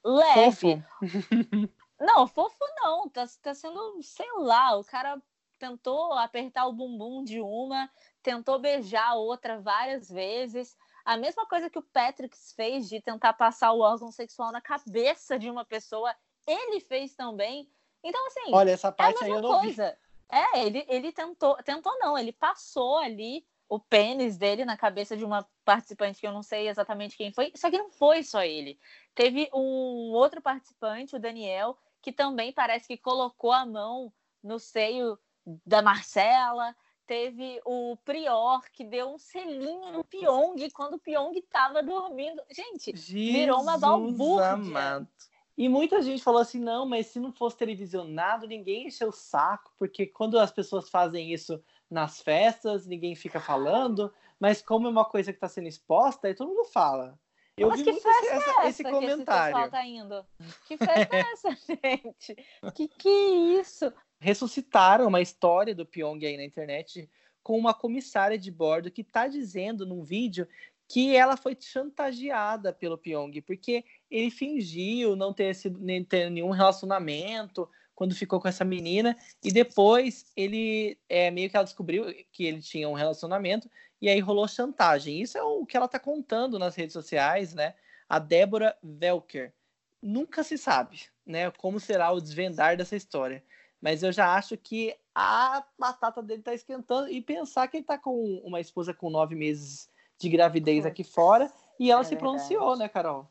leve. 0.02 0.82
Fofo. 0.82 1.66
Não, 2.00 2.26
fofo 2.26 2.56
não, 2.82 3.08
tá, 3.08 3.24
tá 3.42 3.54
sendo, 3.54 4.02
sei 4.02 4.30
lá, 4.38 4.76
o 4.76 4.84
cara 4.84 5.20
tentou 5.58 6.12
apertar 6.12 6.66
o 6.66 6.72
bumbum 6.72 7.24
de 7.24 7.40
uma, 7.40 7.90
tentou 8.22 8.58
beijar 8.58 9.08
a 9.08 9.14
outra 9.14 9.60
várias 9.60 10.10
vezes. 10.10 10.76
A 11.04 11.16
mesma 11.16 11.46
coisa 11.46 11.70
que 11.70 11.78
o 11.78 11.82
Patrick 11.82 12.36
fez 12.54 12.88
de 12.88 13.00
tentar 13.00 13.32
passar 13.32 13.72
o 13.72 13.80
órgão 13.80 14.10
sexual 14.10 14.52
na 14.52 14.60
cabeça 14.60 15.38
de 15.38 15.50
uma 15.50 15.64
pessoa, 15.64 16.14
ele 16.46 16.80
fez 16.80 17.14
também. 17.14 17.70
Então, 18.02 18.26
assim, 18.26 18.52
Olha, 18.52 18.70
essa 18.70 18.92
parte 18.92 19.22
é 19.22 19.26
a 19.26 19.28
mesma 19.28 19.36
aí 19.36 19.42
eu 19.42 19.42
não 19.42 19.60
coisa. 19.60 19.90
Vi. 19.90 20.06
É, 20.28 20.66
ele, 20.66 20.84
ele 20.88 21.12
tentou, 21.12 21.56
tentou 21.62 21.96
não, 21.98 22.18
ele 22.18 22.32
passou 22.32 22.98
ali 22.98 23.46
o 23.68 23.80
pênis 23.80 24.36
dele 24.36 24.64
na 24.64 24.76
cabeça 24.76 25.16
de 25.16 25.24
uma 25.24 25.46
participante 25.64 26.20
que 26.20 26.26
eu 26.26 26.32
não 26.32 26.42
sei 26.42 26.68
exatamente 26.68 27.16
quem 27.16 27.32
foi, 27.32 27.52
só 27.54 27.70
que 27.70 27.78
não 27.78 27.90
foi 27.90 28.22
só 28.22 28.42
ele. 28.42 28.78
Teve 29.14 29.48
um 29.52 30.12
outro 30.12 30.40
participante, 30.40 31.16
o 31.16 31.20
Daniel, 31.20 31.76
que 32.00 32.12
também 32.12 32.52
parece 32.52 32.86
que 32.86 32.96
colocou 32.96 33.52
a 33.52 33.66
mão 33.66 34.12
no 34.42 34.58
seio 34.58 35.18
da 35.64 35.82
Marcela. 35.82 36.74
Teve 37.06 37.60
o 37.64 37.96
Prior, 38.04 38.62
que 38.72 38.84
deu 38.84 39.12
um 39.12 39.18
selinho 39.18 39.92
no 39.92 40.04
Pyong 40.04 40.68
quando 40.72 40.94
o 40.94 40.98
Pyong 40.98 41.36
estava 41.38 41.82
dormindo. 41.82 42.42
Gente, 42.50 42.90
Jesus 42.96 43.06
virou 43.08 43.60
uma 43.60 43.78
balbúrdia. 43.78 44.52
Amado. 44.52 45.08
E 45.56 45.68
muita 45.68 46.02
gente 46.02 46.22
falou 46.22 46.40
assim: 46.40 46.60
não, 46.60 46.84
mas 46.84 47.06
se 47.06 47.18
não 47.18 47.32
fosse 47.32 47.56
televisionado, 47.56 48.46
ninguém 48.46 48.88
encheu 48.88 49.08
o 49.08 49.12
saco, 49.12 49.72
porque 49.78 50.06
quando 50.06 50.38
as 50.38 50.50
pessoas 50.50 50.90
fazem 50.90 51.32
isso 51.32 51.62
nas 51.90 52.20
festas, 52.20 52.86
ninguém 52.86 53.14
fica 53.14 53.40
falando, 53.40 54.12
mas 54.38 54.60
como 54.60 54.86
é 54.86 54.90
uma 54.90 55.04
coisa 55.04 55.32
que 55.32 55.36
está 55.36 55.48
sendo 55.48 55.68
exposta, 55.68 56.28
aí 56.28 56.34
todo 56.34 56.48
mundo 56.48 56.64
fala. 56.64 57.18
Eu 57.56 57.68
Mas 57.68 57.80
vi 57.80 57.90
muito 57.90 58.06
esse, 58.06 58.26
é 58.26 58.36
essa, 58.36 58.68
esse 58.68 58.82
comentário. 58.82 59.58
Esse 59.58 59.70
tá 59.70 59.86
indo? 59.86 60.26
Que 60.66 60.76
festa 60.76 61.16
é 61.16 61.20
essa, 61.20 61.50
gente? 61.66 62.36
Que 62.74 62.86
que 62.86 63.08
é 63.08 63.60
isso? 63.60 63.92
Ressuscitaram 64.20 65.06
uma 65.06 65.22
história 65.22 65.74
do 65.74 65.86
Pyong 65.86 66.22
aí 66.26 66.36
na 66.36 66.44
internet 66.44 67.08
com 67.42 67.56
uma 67.56 67.72
comissária 67.72 68.36
de 68.36 68.50
bordo 68.50 68.90
que 68.90 69.00
está 69.00 69.26
dizendo 69.26 69.86
num 69.86 70.02
vídeo 70.02 70.46
que 70.88 71.16
ela 71.16 71.36
foi 71.36 71.56
chantageada 71.58 72.72
pelo 72.72 72.98
Pyong, 72.98 73.40
porque 73.40 73.84
ele 74.10 74.30
fingiu 74.30 75.16
não 75.16 75.32
ter, 75.32 75.54
sido, 75.54 75.80
nem 75.80 76.04
ter 76.04 76.30
nenhum 76.30 76.50
relacionamento 76.50 77.68
quando 77.96 78.14
ficou 78.14 78.38
com 78.38 78.46
essa 78.46 78.64
menina, 78.64 79.16
e 79.42 79.50
depois 79.50 80.26
ele 80.36 80.98
é, 81.08 81.30
meio 81.30 81.48
que 81.48 81.56
ela 81.56 81.64
descobriu 81.64 82.04
que 82.30 82.44
ele 82.44 82.60
tinha 82.60 82.88
um 82.88 82.92
relacionamento, 82.92 83.68
e 84.00 84.08
aí 84.08 84.20
rolou 84.20 84.46
chantagem. 84.46 85.20
Isso 85.20 85.38
é 85.38 85.42
o 85.42 85.64
que 85.64 85.76
ela 85.76 85.86
está 85.86 85.98
contando 85.98 86.58
nas 86.58 86.76
redes 86.76 86.92
sociais, 86.92 87.54
né? 87.54 87.74
A 88.06 88.18
Débora 88.18 88.76
Velker. 88.82 89.52
Nunca 90.00 90.44
se 90.44 90.58
sabe, 90.58 91.00
né, 91.24 91.50
como 91.52 91.80
será 91.80 92.12
o 92.12 92.20
desvendar 92.20 92.76
dessa 92.76 92.94
história. 92.94 93.42
Mas 93.80 94.02
eu 94.02 94.12
já 94.12 94.34
acho 94.34 94.56
que 94.58 94.94
a 95.14 95.64
batata 95.78 96.22
dele 96.22 96.40
está 96.40 96.52
esquentando 96.52 97.08
e 97.08 97.22
pensar 97.22 97.66
que 97.66 97.78
ele 97.78 97.84
está 97.84 97.96
com 97.96 98.36
uma 98.44 98.60
esposa 98.60 98.92
com 98.92 99.08
nove 99.08 99.34
meses 99.34 99.88
de 100.18 100.28
gravidez 100.28 100.84
aqui 100.84 101.02
fora 101.02 101.50
e 101.80 101.90
ela 101.90 102.02
é 102.02 102.04
se 102.04 102.10
verdade. 102.10 102.30
pronunciou, 102.30 102.76
né, 102.76 102.88
Carol? 102.88 103.26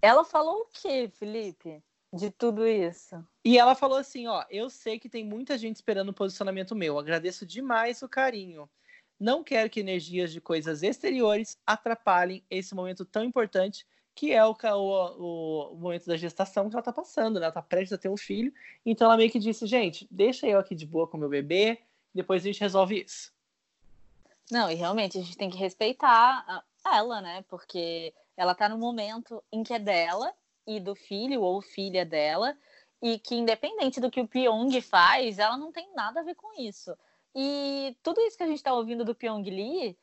Ela 0.00 0.24
falou 0.24 0.62
o 0.62 0.66
quê, 0.72 1.08
Felipe? 1.14 1.80
De 2.12 2.30
tudo 2.30 2.66
isso. 2.66 3.24
E 3.42 3.58
ela 3.58 3.74
falou 3.74 3.96
assim: 3.96 4.26
ó, 4.26 4.44
eu 4.50 4.68
sei 4.68 4.98
que 4.98 5.08
tem 5.08 5.24
muita 5.24 5.56
gente 5.56 5.76
esperando 5.76 6.10
o 6.10 6.14
posicionamento 6.14 6.76
meu. 6.76 6.98
Agradeço 6.98 7.46
demais 7.46 8.02
o 8.02 8.08
carinho. 8.08 8.68
Não 9.18 9.42
quero 9.42 9.70
que 9.70 9.80
energias 9.80 10.32
de 10.32 10.40
coisas 10.40 10.82
exteriores 10.82 11.56
atrapalhem 11.66 12.44
esse 12.50 12.74
momento 12.74 13.04
tão 13.04 13.24
importante 13.24 13.86
que 14.14 14.32
é 14.32 14.44
o, 14.44 14.52
o, 14.52 15.72
o 15.72 15.76
momento 15.76 16.06
da 16.06 16.16
gestação 16.16 16.68
que 16.68 16.74
ela 16.74 16.82
tá 16.82 16.92
passando, 16.92 17.40
né? 17.40 17.46
Ela 17.46 17.52
tá 17.52 17.62
prestes 17.62 17.92
a 17.92 17.98
ter 17.98 18.10
um 18.10 18.16
filho. 18.16 18.52
Então 18.84 19.06
ela 19.06 19.16
meio 19.16 19.30
que 19.30 19.38
disse, 19.38 19.66
gente, 19.66 20.06
deixa 20.10 20.46
eu 20.46 20.58
aqui 20.58 20.74
de 20.74 20.84
boa 20.84 21.06
com 21.06 21.16
meu 21.16 21.30
bebê, 21.30 21.80
depois 22.14 22.42
a 22.42 22.46
gente 22.46 22.60
resolve 22.60 23.02
isso. 23.02 23.32
Não, 24.50 24.70
e 24.70 24.74
realmente 24.74 25.16
a 25.16 25.22
gente 25.22 25.36
tem 25.36 25.48
que 25.48 25.56
respeitar 25.56 26.62
ela, 26.84 27.22
né? 27.22 27.42
Porque 27.48 28.12
ela 28.36 28.54
tá 28.54 28.68
no 28.68 28.76
momento 28.76 29.42
em 29.50 29.62
que 29.62 29.72
é 29.72 29.78
dela 29.78 30.34
e 30.66 30.80
do 30.80 30.94
filho 30.94 31.42
ou 31.42 31.60
filha 31.60 32.04
dela, 32.04 32.56
e 33.00 33.18
que 33.18 33.34
independente 33.34 34.00
do 34.00 34.10
que 34.10 34.20
o 34.20 34.28
Pyong 34.28 34.80
faz, 34.80 35.38
ela 35.38 35.56
não 35.56 35.72
tem 35.72 35.92
nada 35.94 36.20
a 36.20 36.22
ver 36.22 36.34
com 36.34 36.60
isso. 36.60 36.96
E 37.34 37.96
tudo 38.02 38.20
isso 38.20 38.36
que 38.36 38.42
a 38.42 38.46
gente 38.46 38.56
está 38.56 38.72
ouvindo 38.72 39.04
do 39.04 39.14
Pyong 39.14 39.42
Lee, 39.42 39.96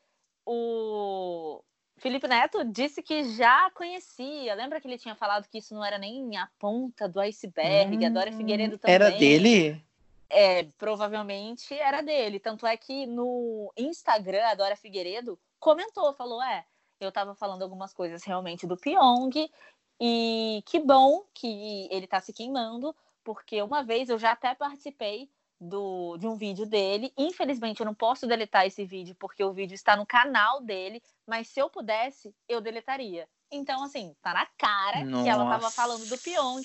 o 0.46 1.62
Felipe 1.98 2.28
Neto 2.28 2.64
disse 2.66 3.04
que 3.04 3.24
já 3.36 3.70
conhecia. 3.72 4.56
Lembra 4.56 4.82
que 4.82 4.88
ele 4.88 4.98
tinha 4.98 5.16
falado 5.16 5.48
que 5.48 5.60
isso 5.60 5.74
não 5.74 5.86
era 5.86 5.98
nem 5.98 6.36
a 6.38 6.50
ponta 6.58 7.08
do 7.08 7.20
iceberg? 7.20 7.98
Hum, 7.98 8.06
a 8.06 8.10
Dora 8.10 8.32
Figueiredo 8.32 8.78
também. 8.78 8.96
Era 8.96 9.12
dele? 9.12 9.82
é, 10.30 10.64
provavelmente 10.78 11.74
era 11.74 12.02
dele. 12.02 12.40
Tanto 12.40 12.66
é 12.68 12.78
que 12.78 13.06
no 13.06 13.74
Instagram, 13.76 14.46
a 14.46 14.56
Dora 14.56 14.76
Figueiredo 14.76 15.40
comentou, 15.60 16.14
falou: 16.14 16.42
é, 16.42 16.66
eu 17.00 17.12
tava 17.12 17.34
falando 17.34 17.64
algumas 17.64 17.94
coisas 17.94 18.24
realmente 18.24 18.68
do 18.68 18.78
Pyong, 18.78 19.50
e 20.00 20.64
que 20.66 20.80
bom 20.80 21.24
que 21.34 21.88
ele 21.92 22.08
tá 22.08 22.22
se 22.22 22.32
queimando, 22.32 22.96
porque 23.24 23.62
uma 23.62 23.84
vez 23.84 24.10
eu 24.10 24.18
já 24.18 24.32
até 24.32 24.56
participei 24.56 25.30
do, 25.60 26.18
de 26.18 26.28
um 26.28 26.36
vídeo 26.36 26.66
dele. 26.66 27.12
Infelizmente, 27.18 27.82
eu 27.82 27.86
não 27.86 27.94
posso 27.94 28.26
deletar 28.26 28.66
esse 28.66 28.86
vídeo 28.86 29.16
porque 29.20 29.44
o 29.44 29.52
vídeo 29.52 29.76
está 29.76 29.98
no 29.98 30.06
canal 30.06 30.62
dele, 30.62 31.04
mas 31.28 31.48
se 31.50 31.60
eu 31.60 31.70
pudesse, 31.70 32.34
eu 32.48 32.62
deletaria. 32.62 33.28
Então, 33.52 33.84
assim, 33.84 34.16
tá 34.22 34.34
na 34.34 34.46
cara 34.58 35.04
Nossa. 35.04 35.24
que 35.24 35.30
ela 35.30 35.46
tava 35.50 35.72
falando 35.72 36.06
do 36.08 36.18
Pyong. 36.18 36.64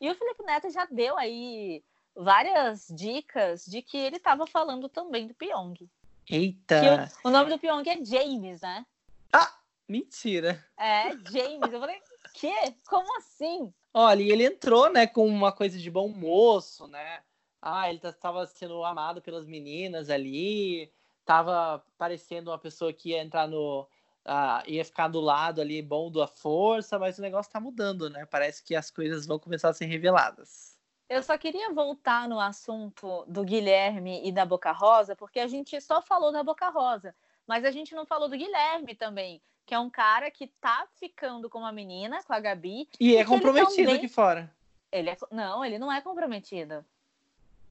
E 0.00 0.10
o 0.10 0.14
Felipe 0.14 0.42
Neto 0.42 0.70
já 0.70 0.86
deu 0.86 1.16
aí 1.16 1.82
várias 2.16 2.88
dicas 2.88 3.64
de 3.64 3.82
que 3.82 3.96
ele 3.96 4.18
tava 4.18 4.46
falando 4.46 4.88
também 4.88 5.26
do 5.26 5.34
Pyong. 5.34 5.88
Eita! 6.28 7.10
O, 7.22 7.28
o, 7.28 7.30
nome 7.30 7.50
do 7.50 7.58
Pyong 7.58 7.88
é 7.88 8.04
James, 8.04 8.60
né? 8.60 8.86
Ah, 9.32 9.52
mentira! 9.88 10.64
É, 10.78 11.10
James. 11.30 11.72
Eu 11.72 11.80
falei, 11.80 12.00
quê? 12.32 12.74
Como 12.88 13.16
assim? 13.18 13.72
Olha, 13.94 14.22
e 14.22 14.30
ele 14.30 14.44
entrou, 14.46 14.90
né, 14.90 15.06
com 15.06 15.26
uma 15.26 15.52
coisa 15.52 15.78
de 15.78 15.90
bom 15.90 16.08
moço, 16.08 16.86
né? 16.86 17.22
ah, 17.62 17.88
ele 17.88 18.00
estava 18.02 18.40
tá, 18.40 18.46
sendo 18.46 18.84
amado 18.84 19.22
pelas 19.22 19.46
meninas 19.46 20.10
ali, 20.10 20.92
estava 21.20 21.82
parecendo 21.96 22.50
uma 22.50 22.58
pessoa 22.58 22.92
que 22.92 23.10
ia 23.10 23.22
entrar 23.22 23.46
no. 23.46 23.88
Uh, 24.24 24.62
ia 24.68 24.84
ficar 24.84 25.08
do 25.08 25.20
lado 25.20 25.60
ali 25.60 25.82
bom 25.82 26.10
da 26.10 26.28
força, 26.28 26.96
mas 26.96 27.18
o 27.18 27.22
negócio 27.22 27.48
está 27.48 27.58
mudando, 27.58 28.08
né? 28.08 28.24
Parece 28.26 28.62
que 28.62 28.74
as 28.74 28.88
coisas 28.88 29.26
vão 29.26 29.38
começar 29.38 29.68
a 29.68 29.72
ser 29.72 29.86
reveladas. 29.86 30.78
Eu 31.08 31.22
só 31.24 31.36
queria 31.36 31.72
voltar 31.72 32.28
no 32.28 32.38
assunto 32.38 33.24
do 33.26 33.44
Guilherme 33.44 34.20
e 34.24 34.30
da 34.30 34.46
Boca 34.46 34.70
Rosa, 34.70 35.16
porque 35.16 35.40
a 35.40 35.48
gente 35.48 35.80
só 35.80 36.00
falou 36.00 36.30
da 36.30 36.42
Boca 36.42 36.70
Rosa, 36.70 37.14
mas 37.46 37.64
a 37.64 37.72
gente 37.72 37.96
não 37.96 38.06
falou 38.06 38.28
do 38.28 38.36
Guilherme 38.36 38.94
também, 38.94 39.42
que 39.64 39.74
é 39.74 39.78
um 39.78 39.90
cara 39.90 40.30
que 40.30 40.46
tá 40.46 40.86
ficando 40.98 41.48
com 41.48 41.58
uma 41.58 41.72
menina, 41.72 42.22
com 42.22 42.32
a 42.32 42.40
Gabi. 42.40 42.88
E, 42.98 43.16
é 43.16 43.24
comprometido 43.24 43.76
também... 43.76 43.96
aqui 43.96 44.08
fora. 44.08 44.50
Ele 44.90 45.10
é... 45.10 45.16
Não, 45.30 45.64
ele 45.64 45.78
não 45.78 45.92
é 45.92 46.00
comprometido. 46.00 46.84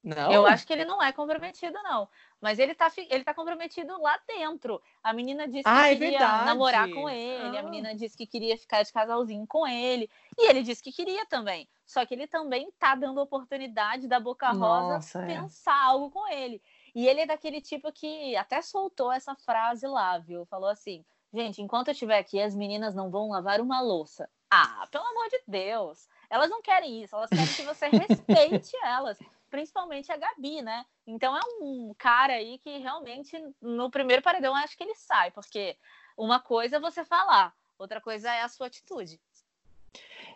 Não. 0.02 0.32
Eu 0.32 0.44
acho 0.46 0.66
que 0.66 0.72
ele 0.72 0.84
não 0.84 1.00
é 1.00 1.12
comprometido, 1.12 1.78
não. 1.84 2.08
Mas 2.40 2.58
ele 2.58 2.74
tá, 2.74 2.90
ele 3.08 3.22
tá 3.22 3.32
comprometido 3.32 3.96
lá 4.00 4.18
dentro. 4.26 4.82
A 5.00 5.12
menina 5.12 5.46
disse 5.46 5.62
ah, 5.64 5.84
que 5.84 5.90
é 5.90 5.94
queria 5.94 6.18
verdade. 6.18 6.44
namorar 6.44 6.90
com 6.90 7.08
ele. 7.08 7.56
Ah. 7.56 7.60
A 7.60 7.62
menina 7.62 7.94
disse 7.94 8.16
que 8.16 8.26
queria 8.26 8.58
ficar 8.58 8.82
de 8.82 8.92
casalzinho 8.92 9.46
com 9.46 9.64
ele. 9.64 10.10
E 10.36 10.50
ele 10.50 10.64
disse 10.64 10.82
que 10.82 10.90
queria 10.90 11.24
também. 11.26 11.68
Só 11.86 12.04
que 12.04 12.14
ele 12.14 12.26
também 12.26 12.68
tá 12.80 12.96
dando 12.96 13.20
oportunidade 13.20 14.08
da 14.08 14.18
Boca 14.18 14.50
Rosa 14.50 14.94
Nossa, 14.94 15.22
é. 15.22 15.26
pensar 15.26 15.78
é. 15.78 15.84
algo 15.84 16.10
com 16.10 16.26
ele. 16.26 16.60
E 16.94 17.06
ele 17.06 17.20
é 17.20 17.26
daquele 17.26 17.60
tipo 17.60 17.92
que 17.92 18.34
até 18.36 18.60
soltou 18.60 19.12
essa 19.12 19.36
frase 19.36 19.86
lá, 19.86 20.18
viu? 20.18 20.44
Falou 20.46 20.68
assim: 20.68 21.04
gente, 21.32 21.62
enquanto 21.62 21.88
eu 21.88 21.92
estiver 21.92 22.18
aqui, 22.18 22.40
as 22.40 22.54
meninas 22.54 22.94
não 22.94 23.10
vão 23.10 23.30
lavar 23.30 23.60
uma 23.60 23.80
louça. 23.80 24.28
Ah, 24.50 24.86
pelo 24.90 25.04
amor 25.04 25.28
de 25.28 25.42
Deus! 25.46 26.08
Elas 26.28 26.50
não 26.50 26.62
querem 26.62 27.02
isso, 27.02 27.14
elas 27.14 27.30
querem 27.30 27.46
que 27.46 27.62
você 27.62 27.88
respeite 27.88 28.76
elas 28.84 29.18
principalmente 29.52 30.10
a 30.10 30.16
Gabi, 30.16 30.62
né? 30.62 30.86
Então 31.06 31.36
é 31.36 31.40
um 31.60 31.94
cara 31.98 32.32
aí 32.32 32.58
que 32.58 32.78
realmente 32.78 33.36
no 33.60 33.90
primeiro 33.90 34.22
paredão 34.22 34.56
acho 34.56 34.76
que 34.76 34.82
ele 34.82 34.94
sai, 34.94 35.30
porque 35.30 35.76
uma 36.16 36.40
coisa 36.40 36.76
é 36.76 36.80
você 36.80 37.04
falar, 37.04 37.54
outra 37.78 38.00
coisa 38.00 38.32
é 38.32 38.40
a 38.40 38.48
sua 38.48 38.68
atitude. 38.68 39.20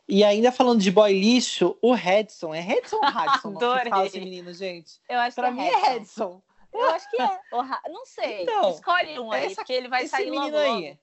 E 0.06 0.22
ainda 0.22 0.52
falando 0.52 0.80
de 0.80 0.90
boy 0.90 1.12
lixo, 1.12 1.76
o 1.80 1.92
Redson. 1.92 2.54
É 2.54 2.60
Redson 2.60 2.96
ou 2.96 3.02
Radson? 3.10 3.56
Adorei. 3.56 3.90
Fala 3.90 4.06
esse 4.06 4.20
menino, 4.20 4.52
gente. 4.52 5.00
Eu 5.08 5.18
acho 5.18 5.34
pra 5.34 5.52
que 5.52 5.58
é 5.58 5.62
mim 5.62 5.68
é 5.68 5.88
Redson. 5.88 6.42
Eu 6.72 6.90
acho 6.90 7.10
que 7.10 7.20
é. 7.20 7.40
Não 7.90 8.04
sei. 8.06 8.42
Então, 8.42 8.70
Escolhe 8.70 9.18
um 9.18 9.32
aí, 9.32 9.46
essa, 9.46 9.56
porque 9.56 9.72
ele 9.72 9.88
vai 9.88 10.02
esse 10.02 10.10
sair 10.10 10.30
menino 10.30 10.56
logo, 10.56 10.58
aí. 10.58 10.98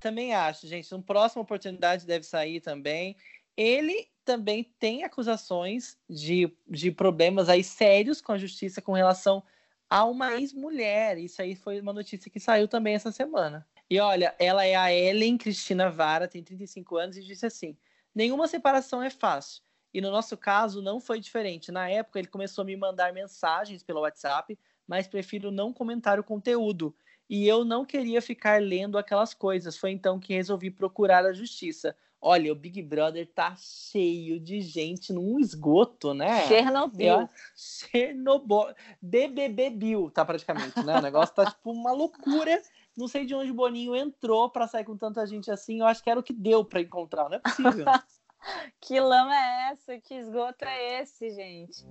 Também 0.00 0.34
acho, 0.34 0.66
gente. 0.66 0.92
Uma 0.94 1.02
próxima 1.02 1.42
oportunidade 1.42 2.06
deve 2.06 2.24
sair 2.24 2.60
também. 2.60 3.16
Ele 3.56 4.08
também 4.24 4.64
tem 4.78 5.04
acusações 5.04 5.98
de, 6.08 6.52
de 6.68 6.90
problemas 6.90 7.48
aí 7.48 7.62
sérios 7.62 8.20
com 8.20 8.32
a 8.32 8.38
justiça 8.38 8.80
com 8.80 8.92
relação 8.92 9.42
a 9.88 10.04
uma 10.04 10.34
ex-mulher. 10.34 11.18
Isso 11.18 11.42
aí 11.42 11.54
foi 11.54 11.80
uma 11.80 11.92
notícia 11.92 12.30
que 12.30 12.40
saiu 12.40 12.66
também 12.66 12.94
essa 12.94 13.12
semana. 13.12 13.66
E 13.90 14.00
olha, 14.00 14.34
ela 14.38 14.64
é 14.64 14.74
a 14.74 14.92
Ellen 14.92 15.36
Cristina 15.36 15.90
Vara, 15.90 16.26
tem 16.26 16.42
35 16.42 16.96
anos, 16.96 17.16
e 17.18 17.22
disse 17.22 17.44
assim: 17.44 17.76
nenhuma 18.14 18.48
separação 18.48 19.02
é 19.02 19.10
fácil. 19.10 19.62
E 19.92 20.00
no 20.00 20.10
nosso 20.10 20.34
caso 20.36 20.80
não 20.80 20.98
foi 20.98 21.20
diferente. 21.20 21.70
Na 21.70 21.90
época 21.90 22.18
ele 22.18 22.28
começou 22.28 22.62
a 22.62 22.64
me 22.64 22.74
mandar 22.74 23.12
mensagens 23.12 23.82
pelo 23.82 24.00
WhatsApp, 24.00 24.58
mas 24.86 25.06
prefiro 25.06 25.50
não 25.50 25.72
comentar 25.72 26.18
o 26.18 26.24
conteúdo. 26.24 26.94
E 27.28 27.48
eu 27.48 27.64
não 27.64 27.84
queria 27.84 28.20
ficar 28.20 28.60
lendo 28.60 28.98
aquelas 28.98 29.32
coisas. 29.32 29.76
Foi 29.76 29.90
então 29.90 30.20
que 30.20 30.34
resolvi 30.34 30.70
procurar 30.70 31.24
a 31.24 31.32
justiça. 31.32 31.96
Olha, 32.24 32.52
o 32.52 32.54
Big 32.54 32.80
Brother 32.82 33.26
tá 33.26 33.56
cheio 33.56 34.38
de 34.38 34.60
gente 34.60 35.12
num 35.12 35.40
esgoto, 35.40 36.14
né? 36.14 36.46
Chernobyl. 36.46 37.28
Chernobyl. 37.56 38.72
BBB 39.00 39.70
Bill, 39.70 40.10
tá 40.10 40.24
praticamente, 40.24 40.80
né? 40.84 40.98
O 40.98 41.02
negócio 41.02 41.34
tá 41.34 41.46
tipo 41.46 41.72
uma 41.72 41.90
loucura. 41.90 42.62
Não 42.96 43.08
sei 43.08 43.26
de 43.26 43.34
onde 43.34 43.50
o 43.50 43.54
Boninho 43.54 43.96
entrou 43.96 44.48
para 44.50 44.68
sair 44.68 44.84
com 44.84 44.96
tanta 44.96 45.26
gente 45.26 45.50
assim. 45.50 45.80
Eu 45.80 45.86
acho 45.86 46.00
que 46.00 46.10
era 46.10 46.20
o 46.20 46.22
que 46.22 46.32
deu 46.32 46.64
para 46.64 46.80
encontrar, 46.80 47.28
não 47.28 47.38
é 47.38 47.40
possível. 47.40 47.86
que 48.80 49.00
lama 49.00 49.34
é 49.34 49.72
essa? 49.72 49.98
Que 49.98 50.14
esgoto 50.14 50.64
é 50.64 51.00
esse, 51.00 51.30
gente? 51.30 51.84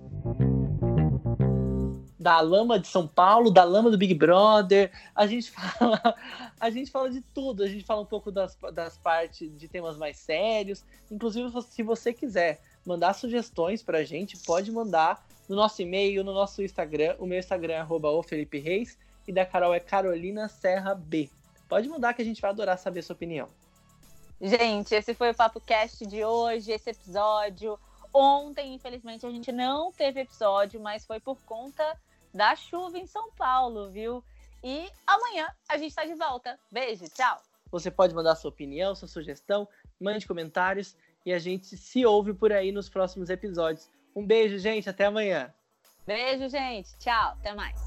Da 2.22 2.40
lama 2.40 2.78
de 2.78 2.86
São 2.86 3.06
Paulo, 3.06 3.50
da 3.50 3.64
lama 3.64 3.90
do 3.90 3.98
Big 3.98 4.14
Brother. 4.14 4.90
A 5.14 5.26
gente 5.26 5.50
fala, 5.52 6.14
a 6.58 6.70
gente 6.70 6.90
fala 6.90 7.10
de 7.10 7.20
tudo. 7.20 7.62
A 7.62 7.68
gente 7.68 7.84
fala 7.84 8.00
um 8.00 8.06
pouco 8.06 8.30
das, 8.30 8.56
das 8.72 8.96
partes 8.96 9.50
de 9.58 9.68
temas 9.68 9.96
mais 9.96 10.16
sérios. 10.16 10.84
Inclusive, 11.10 11.50
se 11.62 11.82
você 11.82 12.12
quiser 12.12 12.62
mandar 12.86 13.14
sugestões 13.14 13.82
para 13.82 13.98
a 13.98 14.04
gente, 14.04 14.38
pode 14.38 14.70
mandar 14.70 15.24
no 15.48 15.56
nosso 15.56 15.82
e-mail, 15.82 16.24
no 16.24 16.32
nosso 16.32 16.62
Instagram. 16.62 17.16
O 17.18 17.26
meu 17.26 17.38
Instagram 17.38 17.74
é 17.74 17.78
arroba 17.78 18.08
Reis 18.52 18.96
e 19.26 19.32
da 19.32 19.44
Carol 19.44 19.74
é 19.74 19.80
Carolina 19.80 20.48
Serra 20.48 20.94
B. 20.94 21.28
Pode 21.68 21.88
mandar 21.88 22.14
que 22.14 22.22
a 22.22 22.24
gente 22.24 22.40
vai 22.40 22.50
adorar 22.50 22.78
saber 22.78 23.02
sua 23.02 23.14
opinião. 23.14 23.48
Gente, 24.40 24.94
esse 24.94 25.14
foi 25.14 25.30
o 25.30 25.34
Papo 25.34 25.60
Cast 25.60 26.04
de 26.06 26.24
hoje, 26.24 26.72
esse 26.72 26.90
episódio. 26.90 27.78
Ontem, 28.12 28.74
infelizmente, 28.74 29.24
a 29.24 29.30
gente 29.30 29.50
não 29.50 29.92
teve 29.92 30.20
episódio, 30.20 30.80
mas 30.80 31.06
foi 31.06 31.18
por 31.20 31.38
conta 31.46 31.96
da 32.32 32.56
chuva 32.56 32.98
em 32.98 33.06
São 33.06 33.30
Paulo, 33.32 33.90
viu? 33.90 34.24
E 34.62 34.88
amanhã 35.06 35.48
a 35.68 35.76
gente 35.76 35.90
está 35.90 36.04
de 36.04 36.14
volta. 36.14 36.58
Beijo, 36.70 37.04
tchau. 37.08 37.40
Você 37.70 37.90
pode 37.90 38.14
mandar 38.14 38.36
sua 38.36 38.50
opinião, 38.50 38.94
sua 38.94 39.08
sugestão, 39.08 39.66
mande 40.00 40.26
comentários 40.26 40.94
e 41.24 41.32
a 41.32 41.38
gente 41.38 41.76
se 41.76 42.04
ouve 42.04 42.34
por 42.34 42.52
aí 42.52 42.70
nos 42.70 42.88
próximos 42.88 43.30
episódios. 43.30 43.90
Um 44.14 44.26
beijo, 44.26 44.58
gente, 44.58 44.88
até 44.90 45.06
amanhã. 45.06 45.52
Beijo, 46.06 46.48
gente. 46.48 46.96
Tchau, 46.98 47.32
até 47.32 47.54
mais. 47.54 47.80